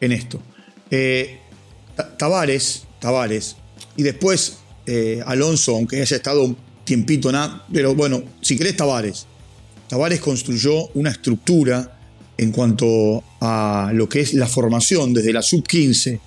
[0.00, 0.42] en esto.
[0.90, 1.38] Eh,
[1.96, 3.56] Ta- Tavares, Tavares,
[3.96, 6.56] y después eh, Alonso, aunque haya estado un
[6.88, 9.26] tiempito nada, pero bueno, si querés Tavares.
[9.88, 11.98] Tavares construyó una estructura
[12.38, 16.18] en cuanto a lo que es la formación desde la sub 15,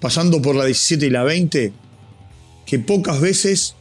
[0.00, 1.72] pasando por la 17 y la 20,
[2.66, 3.76] que pocas veces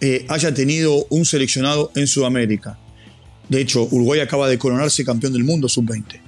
[0.00, 2.78] eh, haya tenido un seleccionado en Sudamérica.
[3.48, 6.20] De hecho, Uruguay acaba de coronarse campeón del mundo sub-20.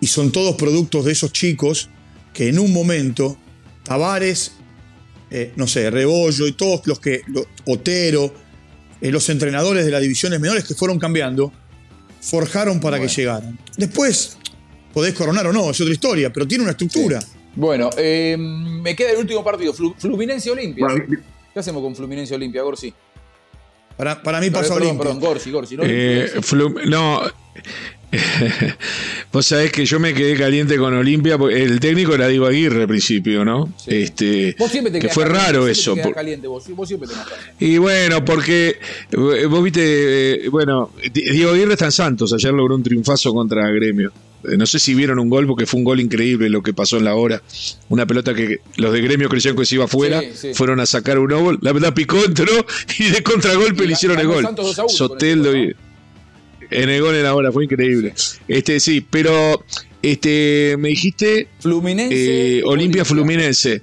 [0.00, 1.88] Y son todos productos de esos chicos
[2.32, 3.36] que en un momento,
[3.82, 4.52] Tavares,
[5.30, 7.22] eh, no sé, Rebollo y todos los que,
[7.66, 8.32] Otero,
[9.02, 11.52] eh, los entrenadores de las divisiones menores que fueron cambiando,
[12.22, 13.58] forjaron para que llegaran.
[13.76, 14.38] Después,
[14.94, 17.18] podés coronar o no, es otra historia, pero tiene una estructura.
[17.54, 20.86] Bueno, eh, me queda el último partido, Flu- Fluminense Olimpia.
[20.86, 21.04] Bueno,
[21.52, 22.94] ¿Qué hacemos con Fluminense Olimpia, Gorsi?
[23.96, 25.02] Para, para mí pasa perdón, Olimpia.
[25.04, 25.76] perdón, Gorsi, Gorsi.
[25.76, 26.30] No, Eh,
[26.86, 27.20] no.
[29.32, 32.82] Vos sabés que yo me quedé caliente con Olimpia, porque el técnico era Diego Aguirre
[32.82, 33.72] al principio, ¿no?
[33.78, 33.94] Sí.
[34.02, 35.92] Este, Vos siempre te que fue caliente, raro eso.
[35.92, 37.32] te quedás por- caliente vos, vos siempre te enojas.
[37.58, 38.76] Y bueno, porque
[39.10, 43.32] eh, vos viste, eh, bueno, Di- Diego Aguirre está en Santos, ayer logró un triunfazo
[43.32, 44.12] contra Gremio.
[44.44, 46.98] Eh, No sé si vieron un gol, porque fue un gol increíble lo que pasó
[46.98, 47.40] en la hora.
[47.88, 50.48] Una pelota que los de Gremio creyeron que se iba afuera, Sí, sí.
[50.54, 52.52] fueron a sacar un gol, la verdad picó, entró
[52.98, 54.42] y de contragolpe Y le hicieron el gol.
[54.44, 55.74] Santos 2 a 1 con Soteldo y-
[56.72, 58.14] en el gol en la hora, fue increíble.
[58.48, 59.64] Este sí, pero
[60.02, 62.58] este me dijiste Fluminense.
[62.58, 63.82] eh, Olimpia Fluminense.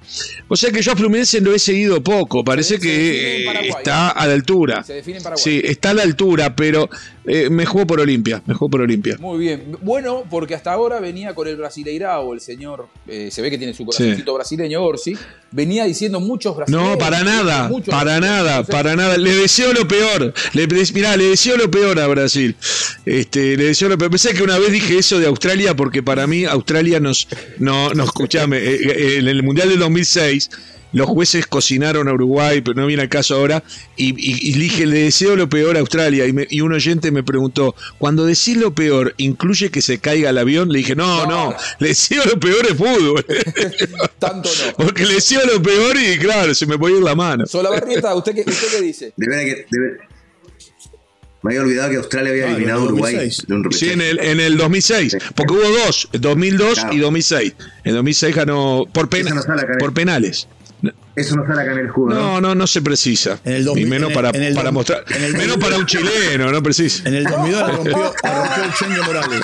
[0.50, 2.44] O sea que yo a Fluminense lo he seguido poco.
[2.44, 4.84] Parece Se- que está a la altura.
[4.84, 5.44] Se define en Paraguay.
[5.44, 6.90] Sí, está a la altura, pero
[7.32, 8.42] eh, me jugó por Olimpia.
[8.48, 9.16] Me jugó por Olimpia.
[9.20, 9.78] Muy bien.
[9.84, 13.76] Bueno, porque hasta ahora venía con el Brasileirao, el señor, eh, se ve que tiene
[13.76, 15.16] su corazoncito brasileño, Orsi,
[15.52, 16.90] venía diciendo muchos brasileños.
[16.90, 19.16] No, para nada, para nada, para nada.
[19.18, 20.34] Le deseo lo peor.
[20.54, 22.56] Le, mirá, le deseo lo peor a Brasil.
[23.06, 24.10] Este, le deseo lo peor.
[24.10, 27.28] Pensé que una vez dije eso de Australia porque para mí Australia nos,
[27.60, 30.50] no, no escuchame, eh, eh, en el Mundial del 2006
[30.92, 33.64] los jueces cocinaron a Uruguay, pero no viene al caso ahora,
[33.96, 37.12] y, y- y dije, le deseo lo peor a Australia, y, me- y un oyente
[37.12, 40.70] me preguntó, cuando decís lo peor, ¿incluye que se caiga el avión?
[40.70, 41.56] Le dije, no, no, No.
[41.80, 43.26] le deseo lo peor de fútbol.
[44.20, 44.74] Tanto no.
[44.86, 47.46] Porque le decía lo peor y claro, se me puede ir la mano.
[47.46, 49.14] Solabarrieta, ¿usted qué, ¿usted qué dice?
[49.16, 49.66] De verdad que.
[49.70, 49.98] de
[51.42, 53.48] Me había olvidado que Australia había Claro, eliminado a Uruguay 2006.
[53.48, 56.94] de un Sí, en el, en el 2006, porque hubo dos, 2002 Claro.
[56.94, 57.54] y 2006.
[57.86, 59.42] En 2006 ganó por, pena-
[59.80, 60.48] por penales.
[61.16, 62.20] Eso no sale acá en el juego, ¿no?
[62.20, 63.40] No, no, no se precisa.
[63.44, 65.04] En el 2000, y menos en el- para, en el para mostrar.
[65.10, 65.60] en el menos 2000.
[65.60, 67.08] para un chileno, no precisa.
[67.10, 69.42] En el 2002 la rompió, la rompió el Chengue Morales.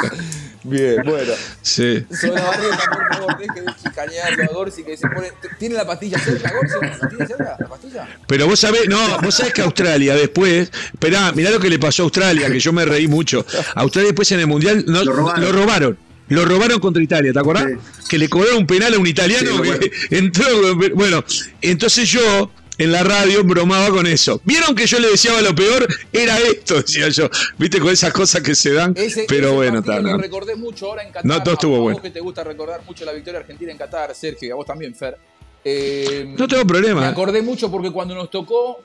[0.68, 1.34] Bien, bueno.
[1.62, 2.04] Sí.
[2.10, 5.32] Solabarrieta, por favor, deje de chicanearlo a Gorsi que se pone.
[5.60, 6.74] ¿Tiene la pastilla cerca, Gorsi?
[7.02, 8.08] ¿La tiene cerca la pastilla?
[8.26, 12.02] Pero vos sabés, no, vos sabés que Australia después, esperá, mirá lo que le pasó
[12.02, 13.46] a Australia, que yo me reí mucho.
[13.76, 15.42] Australia después en el Mundial no- Lo robaron.
[15.44, 15.98] Lo robaron.
[16.30, 17.66] Lo robaron contra Italia, ¿te acordás?
[18.00, 18.06] Sí.
[18.10, 20.76] Que le cobraron un penal a un italiano Sí, me que entró.
[20.96, 21.24] Bueno,
[21.62, 24.42] entonces yo en la radio bromaba con eso.
[24.44, 25.88] ¿Vieron que yo le deseaba lo peor?
[26.12, 27.30] Era esto, decía yo.
[27.58, 28.94] Viste, con esas cosas que se dan.
[28.98, 30.18] Ese, pero ese bueno, lo ¿no?
[30.18, 31.26] recordé mucho ahora en Qatar.
[31.26, 31.96] No, todo estuvo a, bueno.
[31.98, 34.66] vos que te gusta recordar mucho la victoria argentina en Qatar, Sergio, y a vos
[34.66, 35.18] también, Fer.
[35.64, 37.08] Eh, No tengo Me problema.
[37.08, 38.82] acordé mucho porque cuando nos tocó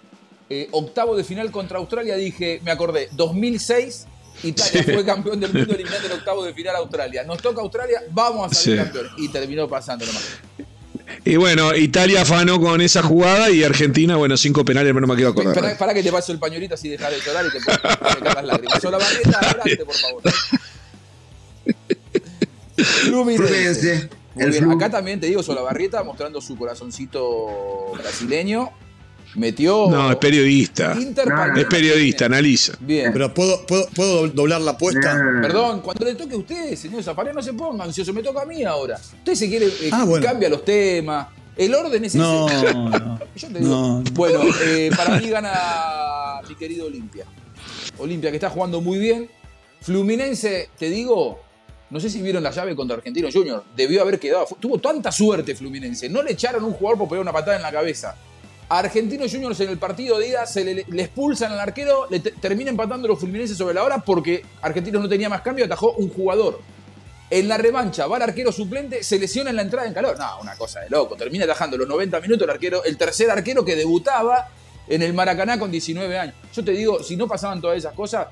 [0.49, 4.07] eh, octavo de final contra Australia dije, me acordé, 2006,
[4.43, 4.93] Italia Sí.
[4.93, 7.25] fue campeón del mundo eliminando el octavo de final a Australia.
[7.25, 8.85] Nos toca Australia, vamos a salir Sí.
[8.85, 9.07] campeón.
[9.19, 10.23] Y terminó pasando nomás.
[11.25, 15.17] Y bueno, Italia afanó con esa jugada y Argentina, bueno, cinco penales, pero no me
[15.17, 15.55] quiero acordar.
[15.55, 18.45] Para, para que te paso el pañuelito así dejar de llorar y te secar las
[18.45, 18.81] lágrimas.
[18.81, 20.23] Sola barrieta, adelante, por favor.
[22.77, 24.09] Fluminense.
[24.35, 28.71] Muy bien, acá también te digo Solabarrieta mostrando su corazoncito brasileño.
[29.35, 29.87] Metió.
[29.89, 30.95] No, es periodista.
[30.95, 32.73] No, no, Palmeiras Es periodista, analiza.
[32.81, 33.13] Bien.
[33.13, 35.15] Pero ¿puedo, puedo, puedo doblar la apuesta?
[35.15, 35.41] Nah.
[35.43, 38.45] Perdón, cuando le toque a usted, señor Zaparia, no se ponga ansioso, me toca a
[38.45, 38.97] mí ahora.
[38.97, 40.27] Usted se quiere, eh, Ah, bueno.
[40.27, 41.29] cambia los temas.
[41.57, 42.75] El orden es No, ese.
[42.75, 43.21] no.
[43.37, 44.03] Yo te digo, No.
[44.15, 45.53] bueno, eh, para mí gana
[46.49, 47.25] mi querido Olimpia.
[47.99, 49.29] Olimpia que está jugando muy bien.
[49.83, 51.41] Fluminense, te digo,
[51.91, 53.65] no sé si vieron la llave contra Argentino Junior.
[53.77, 54.47] Debió haber quedado.
[54.59, 56.09] Tuvo tanta suerte Fluminense.
[56.09, 58.15] No le echaron un jugador por pegar una patada en la cabeza.
[58.71, 62.31] A Argentino Juniors en el partido de ida se le, expulsan al arquero, le te-
[62.31, 66.09] termina empatando los Fluminenses sobre la hora porque Argentinos no tenía más cambio, atajó un
[66.09, 66.61] jugador.
[67.31, 70.17] En la revancha va el arquero suplente, se lesiona en la entrada en calor.
[70.19, 71.17] No, una cosa de loco.
[71.17, 74.49] Termina atajando los 90 minutos el arquero, el tercer arquero que debutaba
[74.89, 76.35] en el Maracaná con 19 años.
[76.55, 78.29] Yo te digo, si no pasaban todas esas cosas,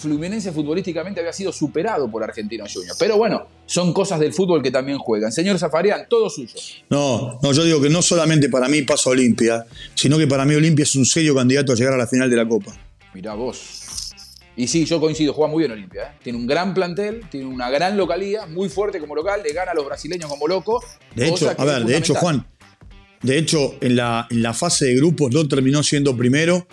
[0.00, 2.96] Fluminense futbolísticamente había sido superado por Argentino Juniors.
[2.98, 5.30] Pero bueno, son cosas del fútbol que también juegan.
[5.30, 6.54] Señor Zafarian, todo suyo.
[6.88, 10.54] No, no, yo digo que no solamente para mí pasa Olimpia, sino que para mí
[10.54, 12.72] Olimpia es un serio candidato a llegar a la final de la Copa.
[13.14, 14.12] Mirá vos.
[14.56, 16.02] Y sí, yo coincido, juega muy bien Olimpia.
[16.02, 16.18] ¿eh?
[16.22, 19.74] Tiene un gran plantel, tiene una gran localía, muy fuerte como local, le gana a
[19.74, 20.82] los brasileños como loco.
[21.14, 22.14] De hecho, a ver, de hecho.
[22.14, 22.46] Juan,
[23.22, 26.66] de hecho, en la, en la fase de grupos no terminó siendo primero,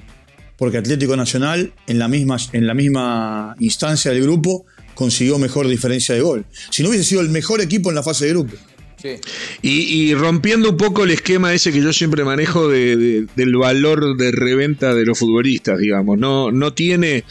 [0.58, 4.66] porque Atlético Nacional, en la misma, en la misma instancia del grupo,
[4.96, 6.46] consiguió mejor diferencia de gol.
[6.72, 8.60] Si no hubiese sido el mejor equipo en la fase de grupos.
[9.00, 9.10] Sí.
[9.62, 9.70] Y,
[10.10, 14.18] y rompiendo un poco el esquema ese que yo siempre manejo de- de- del valor
[14.18, 16.18] de reventa de los futbolistas, digamos.
[16.18, 17.24] No, no tiene.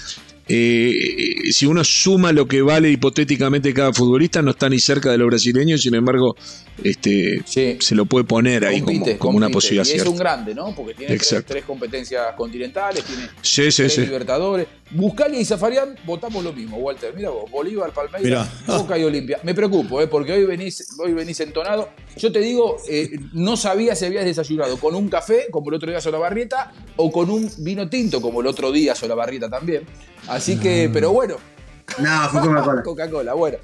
[0.49, 5.19] Eh, si uno suma lo que vale hipotéticamente cada futbolista, no está ni cerca de
[5.19, 6.37] los brasileños, sin embargo,
[6.83, 7.77] este, Sí.
[7.81, 10.11] se lo puede poner ahí como, Compite, como una posibilidad Y es cierta.
[10.11, 10.75] un grande, ¿no?
[10.75, 14.01] Porque tiene tres, competencias continentales, tiene Sí, sí, tres sí.
[14.03, 14.67] Libertadores.
[14.91, 17.13] Buscalia y Zafarian votamos lo mismo, Walter.
[17.15, 18.79] Mira vos, Bolívar, Palmeiras, Mirá.
[18.79, 19.41] Boca y Olimpia.
[19.43, 20.07] Me preocupo, ¿eh?
[20.07, 21.89] porque hoy venís, hoy venís entonado.
[22.17, 25.91] Yo te digo, eh, no sabía si habías desayunado con un café, como el otro
[25.91, 29.85] día Solabarrieta, o con un vino tinto, como el otro día Solabarrieta también.
[30.29, 31.37] Así que, pero bueno.
[31.99, 32.83] No, fue Coca-Cola.
[32.85, 33.59] Coca-Cola, bueno.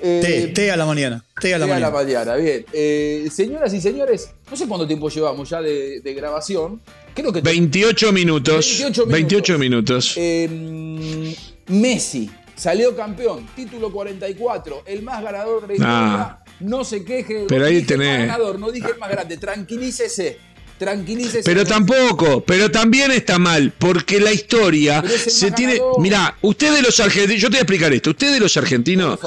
[0.00, 1.24] Eh, Té, té a la mañana.
[1.40, 1.90] Té a la Té a la mañana.
[2.24, 2.66] mañana, bien.
[2.72, 6.80] Eh, señoras y señores, no sé cuánto tiempo llevamos ya de, de grabación.
[7.14, 8.78] Creo que 28 minutos.
[8.80, 9.12] 28 minutos.
[9.12, 10.14] 28 minutos.
[10.16, 11.34] Eh,
[11.68, 16.22] Messi salió campeón, título 44, el más ganador de la historia.
[16.22, 16.44] Ah.
[16.60, 17.46] no se queje.
[17.48, 18.26] Pero no ahí dije el más tenés.
[18.28, 19.36] ganador, no dije el más grande.
[19.36, 20.38] Tranquilícese.
[20.78, 21.42] Tranquilícese.
[21.42, 25.80] Pero tampoco, pero también está mal, porque la historia se tiene.
[25.98, 29.18] Mirá, ustedes los argentinos, yo te voy a explicar esto, ustedes los argentinos,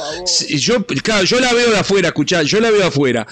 [0.49, 3.25] yo, claro, yo la veo de afuera, escuchá, yo la veo de afuera.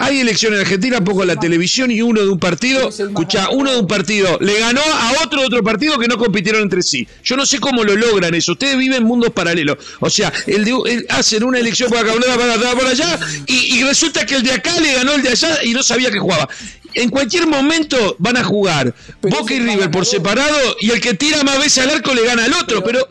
[0.00, 3.78] Hay elecciones en Argentina, pongo la televisión y uno de un partido, escuchá, uno de
[3.80, 7.06] un partido le ganó a otro de otro partido que no compitieron entre sí.
[7.24, 8.52] Yo no sé cómo lo logran eso.
[8.52, 9.76] Ustedes viven mundos paralelos.
[10.00, 13.82] O sea, el de, el- hacen una elección por acá, para por allá, y, y
[13.84, 16.48] resulta que el de acá le ganó el de allá y no sabía que jugaba.
[16.94, 21.12] En cualquier momento van a jugar Pero Boca y River por separado y el que
[21.12, 23.06] tira más veces al arco le gana al otro, pero,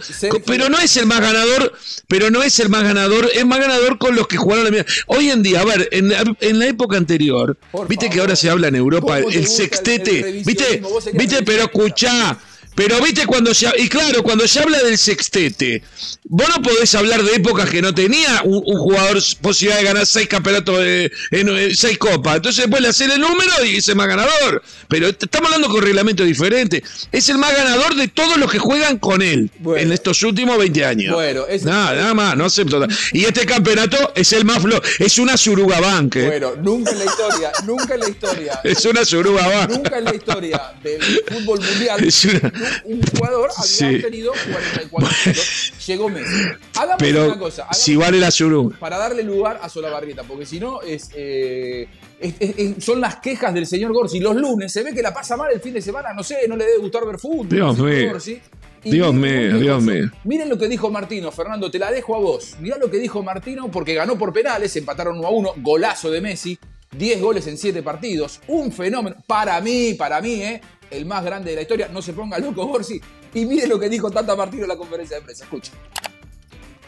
[0.46, 1.72] Pero, no es el más ganador,
[2.08, 4.86] pero no es el más ganador, es más ganador con los que jugaron la misma.
[5.06, 8.36] Hoy en día, a ver, en, la- en la época anterior, Por viste que ahora
[8.36, 10.82] se habla en Europa ¿Cómo te el sextete, viste,
[11.14, 12.38] viste, pero escuchá.
[12.78, 15.82] Pero viste cuando se y claro, cuando se habla del sextete,
[16.26, 20.06] vos no podés hablar de épocas que no tenía un, un jugador posibilidad de ganar
[20.06, 22.36] seis campeonatos de, en, en seis copas.
[22.36, 24.62] Entonces después le hacer el número y es el más ganador.
[24.88, 26.84] Pero estamos hablando con reglamentos diferentes.
[27.12, 29.82] Es el más ganador de todos los que juegan con él Bueno.
[29.82, 31.16] en estos últimos 20 años.
[31.16, 32.80] Bueno, es- nada, nada más, no acepto.
[32.80, 32.94] nada.
[33.12, 36.16] Y este campeonato es el más flo, es una surugabank.
[36.18, 36.28] ¿eh?
[36.28, 38.62] Bueno, nunca en la historia, nunca en la historia.
[38.64, 39.72] Es una surugabank.
[39.72, 42.52] Nunca en la historia del fútbol mundial, Es una-
[42.86, 44.02] un, jugador había Sí.
[44.02, 45.74] tenido 44 kilos.
[45.86, 46.36] Llegó Messi.
[46.76, 47.68] Hagamos Pero una cosa.
[47.74, 48.74] si vale la Suru.
[48.80, 51.88] para darle lugar a Solabarrieta, porque si no es, eh,
[52.20, 54.20] es- son las quejas del señor Gorsi.
[54.20, 56.56] Los lunes se ve que la pasa mal el fin de semana, no sé, no
[56.58, 57.48] le debe gustar ver fútbol.
[57.50, 58.10] Dios mío.
[58.12, 58.42] Gorsi.
[58.84, 60.10] Y Dios mío, Dios mío.
[60.24, 62.56] Miren lo que dijo Martino, Fernando, te la dejo a vos.
[62.62, 66.22] Mirá lo que dijo Martino, porque ganó por penales, empataron 1 a 1, golazo de
[66.22, 66.58] Messi,
[66.96, 69.18] 10 goles en 7 partidos, un fenómeno.
[69.26, 70.62] Para mí, para mí, ¿eh?
[70.92, 71.90] El más grande de la historia.
[71.92, 73.02] No se ponga loco, Gorsi.
[73.34, 75.44] Y miren lo que dijo Tata Martino en la conferencia de prensa.
[75.44, 75.72] Escucha.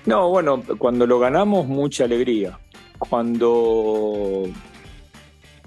[0.05, 2.59] No, bueno, cuando lo ganamos, mucha alegría.
[2.97, 4.49] Cuando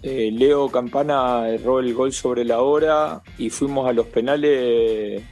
[0.03, 5.23] eh, Leo Campana erró el gol sobre la hora y fuimos a los penales,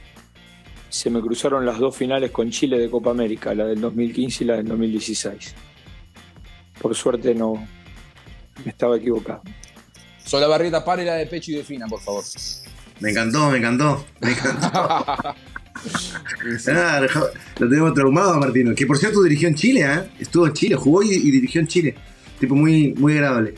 [0.89, 4.47] se me cruzaron las dos finales con Chile de Copa América, la del 2015 y
[4.47, 5.55] la del 2016.
[6.81, 7.53] Por suerte no
[8.63, 9.41] me estaba equivocado.
[10.23, 12.23] Solabarrieta, párela de pecho y defina, por favor.
[13.01, 14.05] Me encantó, me encantó.
[14.21, 15.35] Me encantó.
[16.67, 17.01] Ah,
[17.59, 20.09] lo tenemos traumado a Martino, que por cierto dirigió en Chile, ¿eh?
[20.19, 21.95] Estuvo en Chile, jugó y, y dirigió en Chile.
[22.39, 23.55] Tipo muy, muy agradable.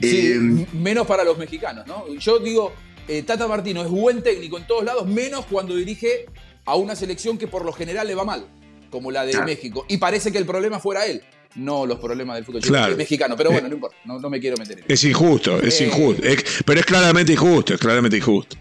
[0.00, 2.12] Sí, Eh, menos para los mexicanos, ¿no?
[2.18, 2.72] Yo digo,
[3.08, 6.26] eh, Tata Martino es buen técnico en todos lados, menos cuando dirige
[6.66, 8.44] a una selección que por lo general le va mal,
[8.90, 9.46] como la de Claro.
[9.46, 9.86] México.
[9.88, 11.22] Y parece que el problema fuera él,
[11.54, 12.96] no los problemas del fútbol Claro.
[12.96, 13.34] mexicano.
[13.36, 14.92] Pero bueno, no importa, no, no me quiero meter en eso.
[14.92, 15.86] Es injusto, es Eh.
[15.86, 16.22] injusto.
[16.22, 18.56] Es- pero es claramente injusto, es claramente injusto.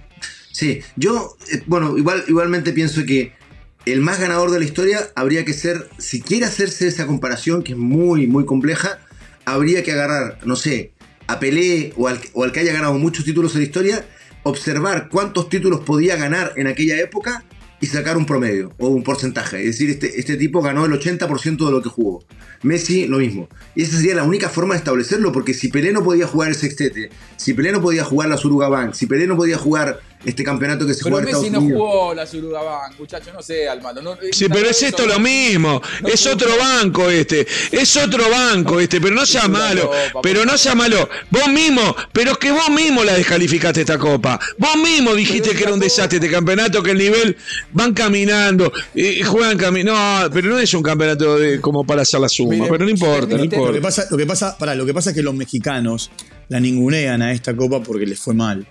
[0.51, 3.33] Sí, yo, eh, bueno, igual, igualmente pienso que
[3.85, 7.73] el más ganador de la historia habría que ser, si quiere hacerse esa comparación, que
[7.73, 8.99] es muy, muy compleja,
[9.45, 10.91] habría que agarrar, no sé,
[11.27, 14.05] a Pelé o al, o al que haya ganado muchos títulos en la historia,
[14.43, 17.43] observar cuántos títulos podía ganar en aquella época
[17.79, 19.59] y sacar un promedio o un porcentaje.
[19.59, 22.23] Es decir, este, este tipo ganó el 80% de lo que jugó.
[22.61, 23.49] Messi lo mismo.
[23.75, 26.55] Y esa sería la única forma de establecerlo, porque si Pelé no podía jugar el
[26.55, 30.85] sextete, si Pelé no podía jugar la Surugabank, si Pelé no podía jugar este campeonato
[30.85, 33.81] que se Pero juega en Messi Estados no jugó la Surugabán, muchacho, no sé, al
[33.81, 34.01] malo.
[34.01, 35.81] No, Sí, pero es esto lo mismo.
[36.05, 37.47] Es otro banco este.
[37.71, 39.01] Es otro banco este.
[39.01, 39.87] Pero no sea malo.
[39.87, 41.09] copa, Pero no sea malo.
[41.29, 41.95] Vos mismo.
[42.13, 44.39] Pero es que vos mismo la descalificaste esta copa.
[44.57, 46.83] Vos mismo dijiste que era un desastre este campeonato.
[46.83, 47.37] Que el nivel
[47.71, 48.71] van caminando.
[48.95, 49.91] eh, juegan caminando.
[49.93, 52.51] No, pero no es un campeonato de, como para hacer la suma.
[52.55, 53.81] Mire, pero no importa, no permíteme- Lo que importa.
[53.81, 56.11] pasa, lo que pasa, pará, lo que pasa es que los mexicanos
[56.49, 58.67] la ningunean a esta copa porque les fue mal.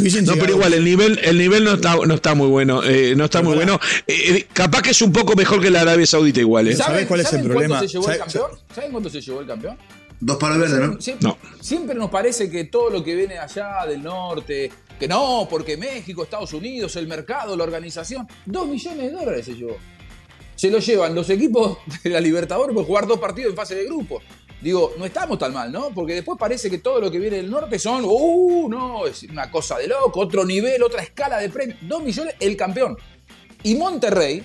[0.00, 2.82] Si hubiesen No, pero igual, el nivel, el nivel no está, no está muy bueno.
[2.84, 3.78] eh, no está muy bueno.
[4.06, 6.68] Eh, eh, capaz que es un poco mejor que la Arabia Saudita igual.
[6.68, 6.76] eh.
[6.76, 7.80] ¿Sabés cuál es el ¿saben problema?
[7.80, 8.50] se llevó el ¿Sabe- campeón?
[8.74, 9.76] ¿Saben cuánto se llevó el campeón?
[10.22, 11.00] Dos palos verdes, ¿no?
[11.00, 11.38] Siempre, No.
[11.62, 16.22] siempre nos parece que todo lo que viene allá del norte, que no, porque México,
[16.24, 19.78] Estados Unidos, el mercado, la organización, dos millones de dólares se llevó.
[20.56, 23.86] Se lo llevan los equipos de la Libertadores por jugar dos partidos en fase de
[23.86, 24.20] grupo.
[24.60, 25.88] Digo, no estamos tan mal, ¿no?
[25.94, 29.50] Porque después parece que todo lo que viene del norte son, uh, no, es una
[29.50, 31.78] cosa de loco, otro nivel, otra escala de premios.
[31.82, 32.96] Dos millones, el campeón.
[33.62, 34.42] Y Monterrey,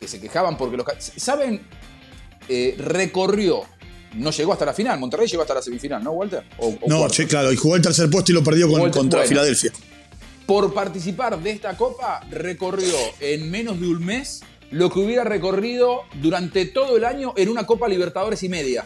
[0.00, 0.86] que se quejaban porque los...
[1.16, 1.60] ¿Saben?
[2.48, 3.62] Eh, recorrió,
[4.14, 6.44] no llegó hasta la final, Monterrey llegó hasta la semifinal, ¿no, Walter?
[6.58, 9.18] O- o No, sí, claro, y jugó el tercer puesto y lo perdió con- contra
[9.20, 9.28] bueno.
[9.28, 9.72] Filadelfia.
[10.46, 16.02] por participar de esta copa, recorrió en menos de un mes lo que hubiera recorrido
[16.20, 18.84] durante todo el año en una Copa Libertadores y media.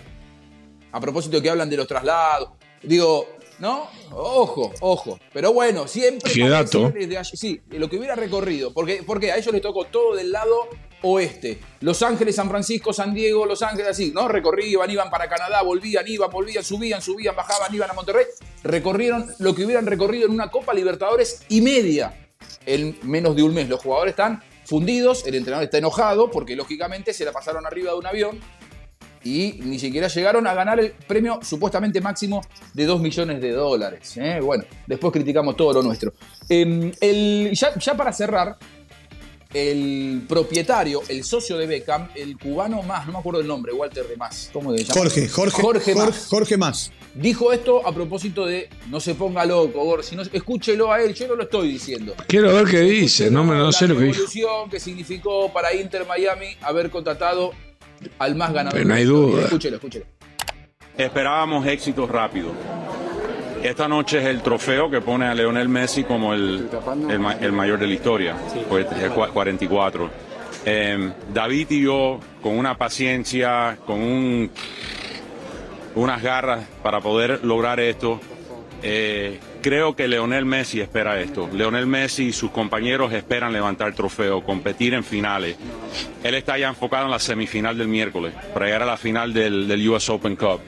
[0.97, 2.51] A propósito de que hablan de los traslados.
[2.83, 3.29] Digo,
[3.59, 3.89] ¿no?
[4.13, 5.19] Ojo, ojo.
[5.33, 6.33] Pero bueno, siempre.
[6.33, 6.91] Qué dato.
[6.91, 8.73] desde allí- sí, lo que hubiera recorrido.
[8.73, 10.69] Porque, porque a ellos les tocó todo del lado
[11.03, 11.61] oeste.
[11.81, 14.27] Los Ángeles, San Francisco, San Diego, Los Ángeles, así, ¿no?
[14.29, 18.25] Recorrían, iban para Canadá, volvían, iban, volvían, subían, subían, bajaban, iban a Monterrey.
[18.65, 22.29] Recorrieron lo que hubieran recorrido en una Copa Libertadores y media
[22.65, 23.69] en menos de un mes.
[23.69, 27.99] Los jugadores están fundidos, el entrenador está enojado porque lógicamente se la pasaron arriba de
[27.99, 28.41] un avión
[29.27, 32.41] y ni siquiera llegaron a ganar el premio supuestamente máximo
[32.75, 34.17] de 2 millones de dólares.
[34.17, 34.39] ¿eh?
[34.41, 36.12] Bueno, después criticamos todo lo nuestro.
[36.49, 38.57] Eh, el- ya, ya para cerrar,
[39.55, 44.07] el propietario, el socio de Beckham, el cubano más, no me acuerdo el nombre, Walter
[44.07, 44.51] de más.
[44.53, 45.01] ¿Cómo se llama?
[45.01, 46.27] Jorge, Jorge, Jorge, Jorge, Mas.
[46.29, 46.93] Jorge Más.
[47.15, 51.15] Dijo esto a propósito de no se ponga loco, Gor, si no, escúchelo a él,
[51.15, 52.15] yo no lo estoy diciendo.
[52.29, 53.31] Quiero ver qué dice.
[53.31, 54.15] No, me, no sé la lo que dijo.
[54.17, 57.53] revolución que significó para Inter Miami haber contratado
[58.19, 58.75] al más ganador.
[58.79, 59.43] Pero no hay duda.
[59.45, 60.05] Escúchelo, escúchelo.
[60.97, 62.53] Esperábamos éxitos rápidos.
[63.63, 66.69] Esta noche es el trofeo que pone a Leonel Messi como el,
[67.11, 68.37] el, ma- el mayor de la historia,
[68.68, 70.11] pues es cua- 44.
[70.64, 74.51] Eh, David y yo, con una paciencia, con un,
[75.95, 78.20] unas garras para poder lograr esto,
[78.83, 81.51] eh, creo que Leonel Messi espera esto.
[81.53, 85.57] Leonel Messi y sus compañeros esperan levantar trofeo, competir en finales.
[86.23, 89.89] Él está ya enfocado en la semifinal del miércoles para llegar a la final del,
[89.89, 90.61] US Open Cup.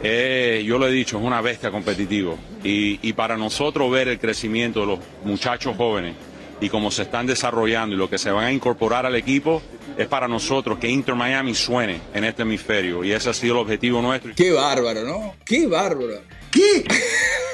[0.00, 2.38] Eh, yo lo he dicho, es una bestia competitivo.
[2.62, 6.14] Y, y para nosotros ver el crecimiento de los muchachos jóvenes
[6.60, 9.60] y cómo se están desarrollando y lo que se van a incorporar al equipo,
[9.98, 13.02] es para nosotros que Inter Miami suene en este hemisferio.
[13.02, 14.32] Y ese ha sido el objetivo nuestro.
[14.36, 15.34] Qué bárbaro, ¿no?
[15.44, 16.20] Qué bárbaro.
[16.50, 16.84] ¿Qué?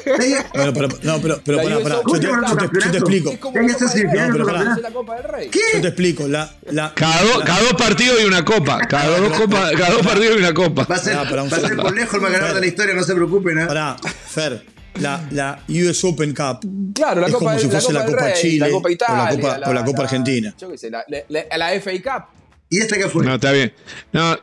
[0.05, 3.39] Bueno, pero, no, pero, pero pará, pará, yo te, yo te- yo te explico.
[3.39, 4.77] Copa No, pará.
[4.93, 5.49] Copa Rey.
[5.75, 6.27] Yo te explico.
[6.27, 8.81] La, la, Cada, dos, la- cada dos partidos y una copa.
[8.81, 10.87] Cada dos, copa, cada dos partidos y una copa.
[10.91, 12.95] Va a ser, Pará, va a ser por lejos el más ganador de la historia,
[12.97, 13.59] no se preocupen.
[13.61, 13.67] ¿eh?
[13.67, 14.65] Pará, Fer,
[14.97, 18.05] la, la US Open Cup Claro, la es Copa como si la fuese Copa la
[18.05, 20.55] del Copa Rey, Chile la Copa Italia, o la Copa, o la Copa Argentina.
[20.59, 22.25] Yo qué sé, la, la, la- la FA Cup.
[22.71, 23.25] ¿Y esta qué fue?
[23.25, 23.73] No, está bien.
[24.13, 24.37] No,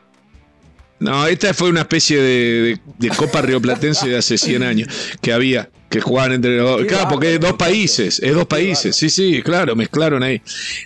[1.00, 4.88] no esta fue una especie de, de- de Copa Rioplatense de hace 100 años
[5.20, 6.86] que había, que jugaban entre los dos.
[6.86, 8.94] Claro, porque es dos países, es dos países.
[8.96, 10.40] Sí, sí, claro, mezclaron ahí.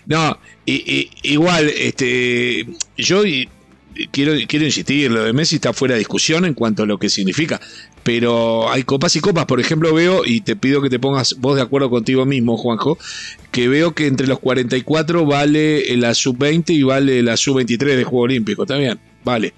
[0.06, 3.48] No, y, y- igual, este, yo y-
[4.12, 7.08] quiero, quiero insistir, lo de Messi está fuera de discusión en cuanto a lo que
[7.08, 7.60] significa.
[8.02, 9.46] Pero hay copas y copas.
[9.46, 12.98] Por ejemplo, veo, y te pido que te pongas vos de acuerdo contigo mismo, Juanjo,
[13.50, 18.24] que veo que entre los 44 vale la sub-20 y vale la sub-23 de Juego
[18.24, 18.62] Olímpico.
[18.64, 18.98] ¿Está bien?
[19.24, 19.54] Vale.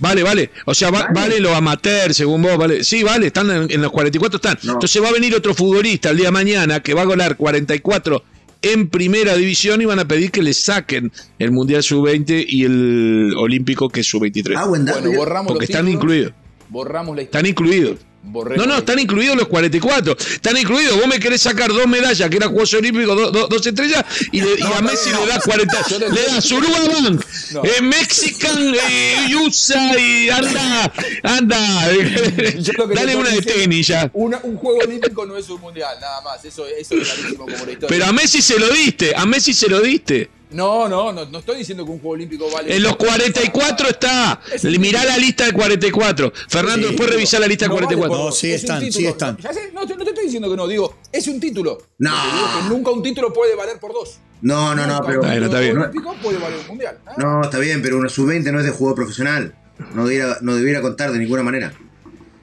[0.00, 0.50] Vale, vale.
[0.64, 1.38] O sea, va- vale.
[1.40, 2.82] los amateurs, según vos, vale.
[2.84, 4.58] Sí, vale, están en, en los 44 están.
[4.62, 4.72] No.
[4.72, 8.22] Entonces va a venir otro futbolista el día de mañana que va a golar 44
[8.62, 13.34] en primera división y van a pedir que le saquen el Mundial Sub-20 y el
[13.36, 14.54] Olímpico que es Sub-23.
[14.56, 15.00] Ah, buen dato.
[15.00, 16.32] Bueno, borramos porque los están títulos, incluidos.
[16.68, 17.50] Borramos la Están historia.
[17.76, 17.98] incluidos.
[18.22, 20.16] No, no, están incluidos los 44.
[20.18, 20.96] Están incluidos.
[20.98, 24.40] Vos me querés sacar dos medallas, que era Juegos Olímpicos, do- do- dos estrellas, y,
[24.42, 25.86] le- y a Messi le da 40.
[25.88, 27.64] Yo le- da Suruba Bank, No.
[27.64, 30.92] eh, Mexican, eh, USA, y anda,
[31.22, 31.88] anda.
[31.90, 32.60] Que
[32.94, 34.10] Dale una de tenis ya.
[34.12, 36.44] Una- un juego olímpico no es un mundial, nada más.
[36.44, 37.88] Eso, eso es clarísimo como la historia.
[37.88, 40.28] Pero a Messi se lo diste, a Messi se lo diste.
[40.52, 42.74] No, no, no, no estoy diciendo que un juego olímpico vale.
[42.74, 44.40] En los 44 está.
[44.52, 46.32] Es Mirá la lista de 44.
[46.48, 46.92] Fernando, Sí.
[46.94, 48.16] después revisá la lista de No vale 44.
[48.18, 49.38] por- No, sí es están, sí están.
[49.40, 51.78] Sé, no, te- no te estoy diciendo que no, digo, es un título.
[51.98, 52.10] No.
[52.10, 54.18] Te digo que nunca un título puede valer por dos.
[54.42, 55.20] No, no, no, pero.
[55.20, 55.78] un título está bien.
[55.78, 56.98] olímpico puede valer un mundial.
[57.06, 59.54] Ah, No, está bien, pero una sub-20 no es de jugador profesional.
[59.94, 61.72] No debiera, no debiera contar de ninguna manera.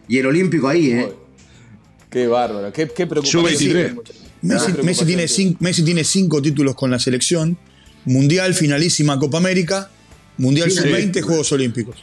[0.08, 1.14] Y el olímpico ahí, ¿eh?
[2.10, 3.43] Qué bárbaro, qué, qué preocupación.
[3.45, 3.95] Sub-23.
[4.43, 7.58] Messi, Messi tiene cinco, Messi tiene cinco títulos con la selección.
[8.08, 9.89] Mundial, finalísima Copa América,
[10.38, 10.78] Mundial Sí.
[10.80, 11.95] Sub-20, Juegos Olímpicos.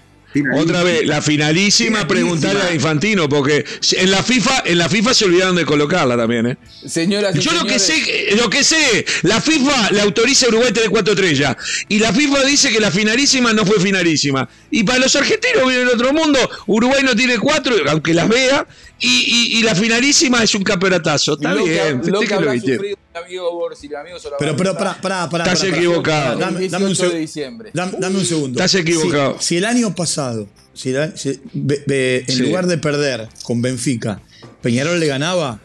[0.57, 5.27] Otra vez, la finalísima, preguntarle a Infantino, porque en la FIFA, en la FIFA se
[5.27, 6.57] olvidaron de colocarla también, ¿eh?
[6.89, 10.73] Señoras y Yo lo que sé, lo que sé, la FIFA le autoriza a Uruguay
[10.73, 11.55] tener cuatro estrellas.
[11.89, 14.49] Y la FIFA dice que la finalísima no fue finalísima.
[14.73, 18.67] Y para los argentinos viene el otro mundo, Uruguay no tiene cuatro, aunque las vea,
[18.99, 21.35] y, y- y la finalísima es un campeonazo.
[21.35, 22.59] Está lo bien, lo que lo que quiera.
[22.61, 24.39] sufrido amigo Borsi, mi amigo Solano.
[24.39, 25.45] Pero, pero, pará, pará, pará.
[25.45, 26.33] Estás pará, equivocado.
[26.35, 27.71] El Dame, dame un 18 de diciembre.
[27.73, 28.59] dame- dame un segundo.
[28.59, 29.37] Estás equivocado.
[29.41, 32.43] Si, si el año pasado, si el- si- be- be- en Sí.
[32.43, 34.21] lugar de perder con Benfica,
[34.63, 35.61] Peñarol le ganaba,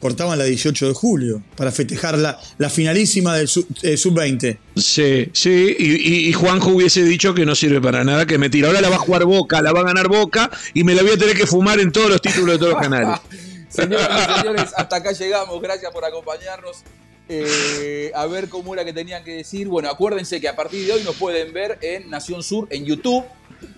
[0.00, 4.58] cortaban la 18 de julio para festejar la, la finalísima del sub- eh, sub-20.
[4.76, 8.48] Sí, sí, y, y- y Juanjo hubiese dicho que no sirve para nada, que me
[8.48, 8.68] tira.
[8.68, 11.10] Ahora la va a jugar Boca, la va a ganar Boca, y me la voy
[11.12, 13.18] a tener que fumar en todos los títulos de todos los canales.
[13.68, 15.60] Señoras y señores, hasta acá llegamos.
[15.60, 16.84] Gracias por acompañarnos.
[17.30, 19.68] Eh, a ver cómo era que tenían que decir.
[19.68, 23.24] Bueno, acuérdense que a partir de hoy nos pueden ver en Nación Sur, en YouTube.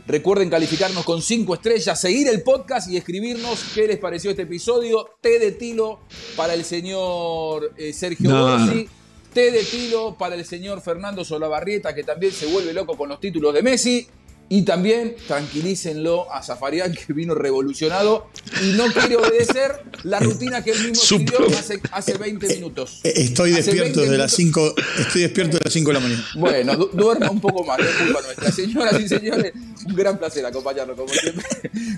[0.07, 5.11] Recuerden calificarnos con 5 estrellas, seguir el podcast y escribirnos qué les pareció este episodio.
[5.21, 6.01] Té de tilo
[6.37, 8.59] para el señor eh, Sergio No.
[8.59, 8.89] Borsi.
[9.33, 13.21] Té de tilo para el señor Fernando Solabarrieta, que también se vuelve loco con los
[13.21, 14.09] títulos de Messi.
[14.53, 18.27] Y también tranquilícenlo a Zafarian, que vino revolucionado
[18.61, 22.99] y no quiere obedecer la rutina que él mismo escribió hace, hace 20 minutos.
[23.05, 24.75] Eh, Estoy Hace despierto 20 desde las minutos.
[24.97, 26.27] 5, estoy despierto de las 5 de la mañana.
[26.35, 28.51] Bueno, du- duerma un poco más, no es culpa nuestra.
[28.51, 29.53] Señoras y señores,
[29.87, 31.45] un gran placer acompañarnos como siempre.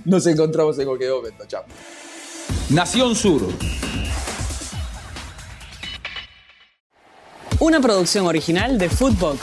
[0.05, 1.45] Nos encontramos en cualquier momento.
[1.49, 1.65] Chao.
[2.69, 3.49] Nación Sur.
[7.61, 9.41] Una producción original de Footbox.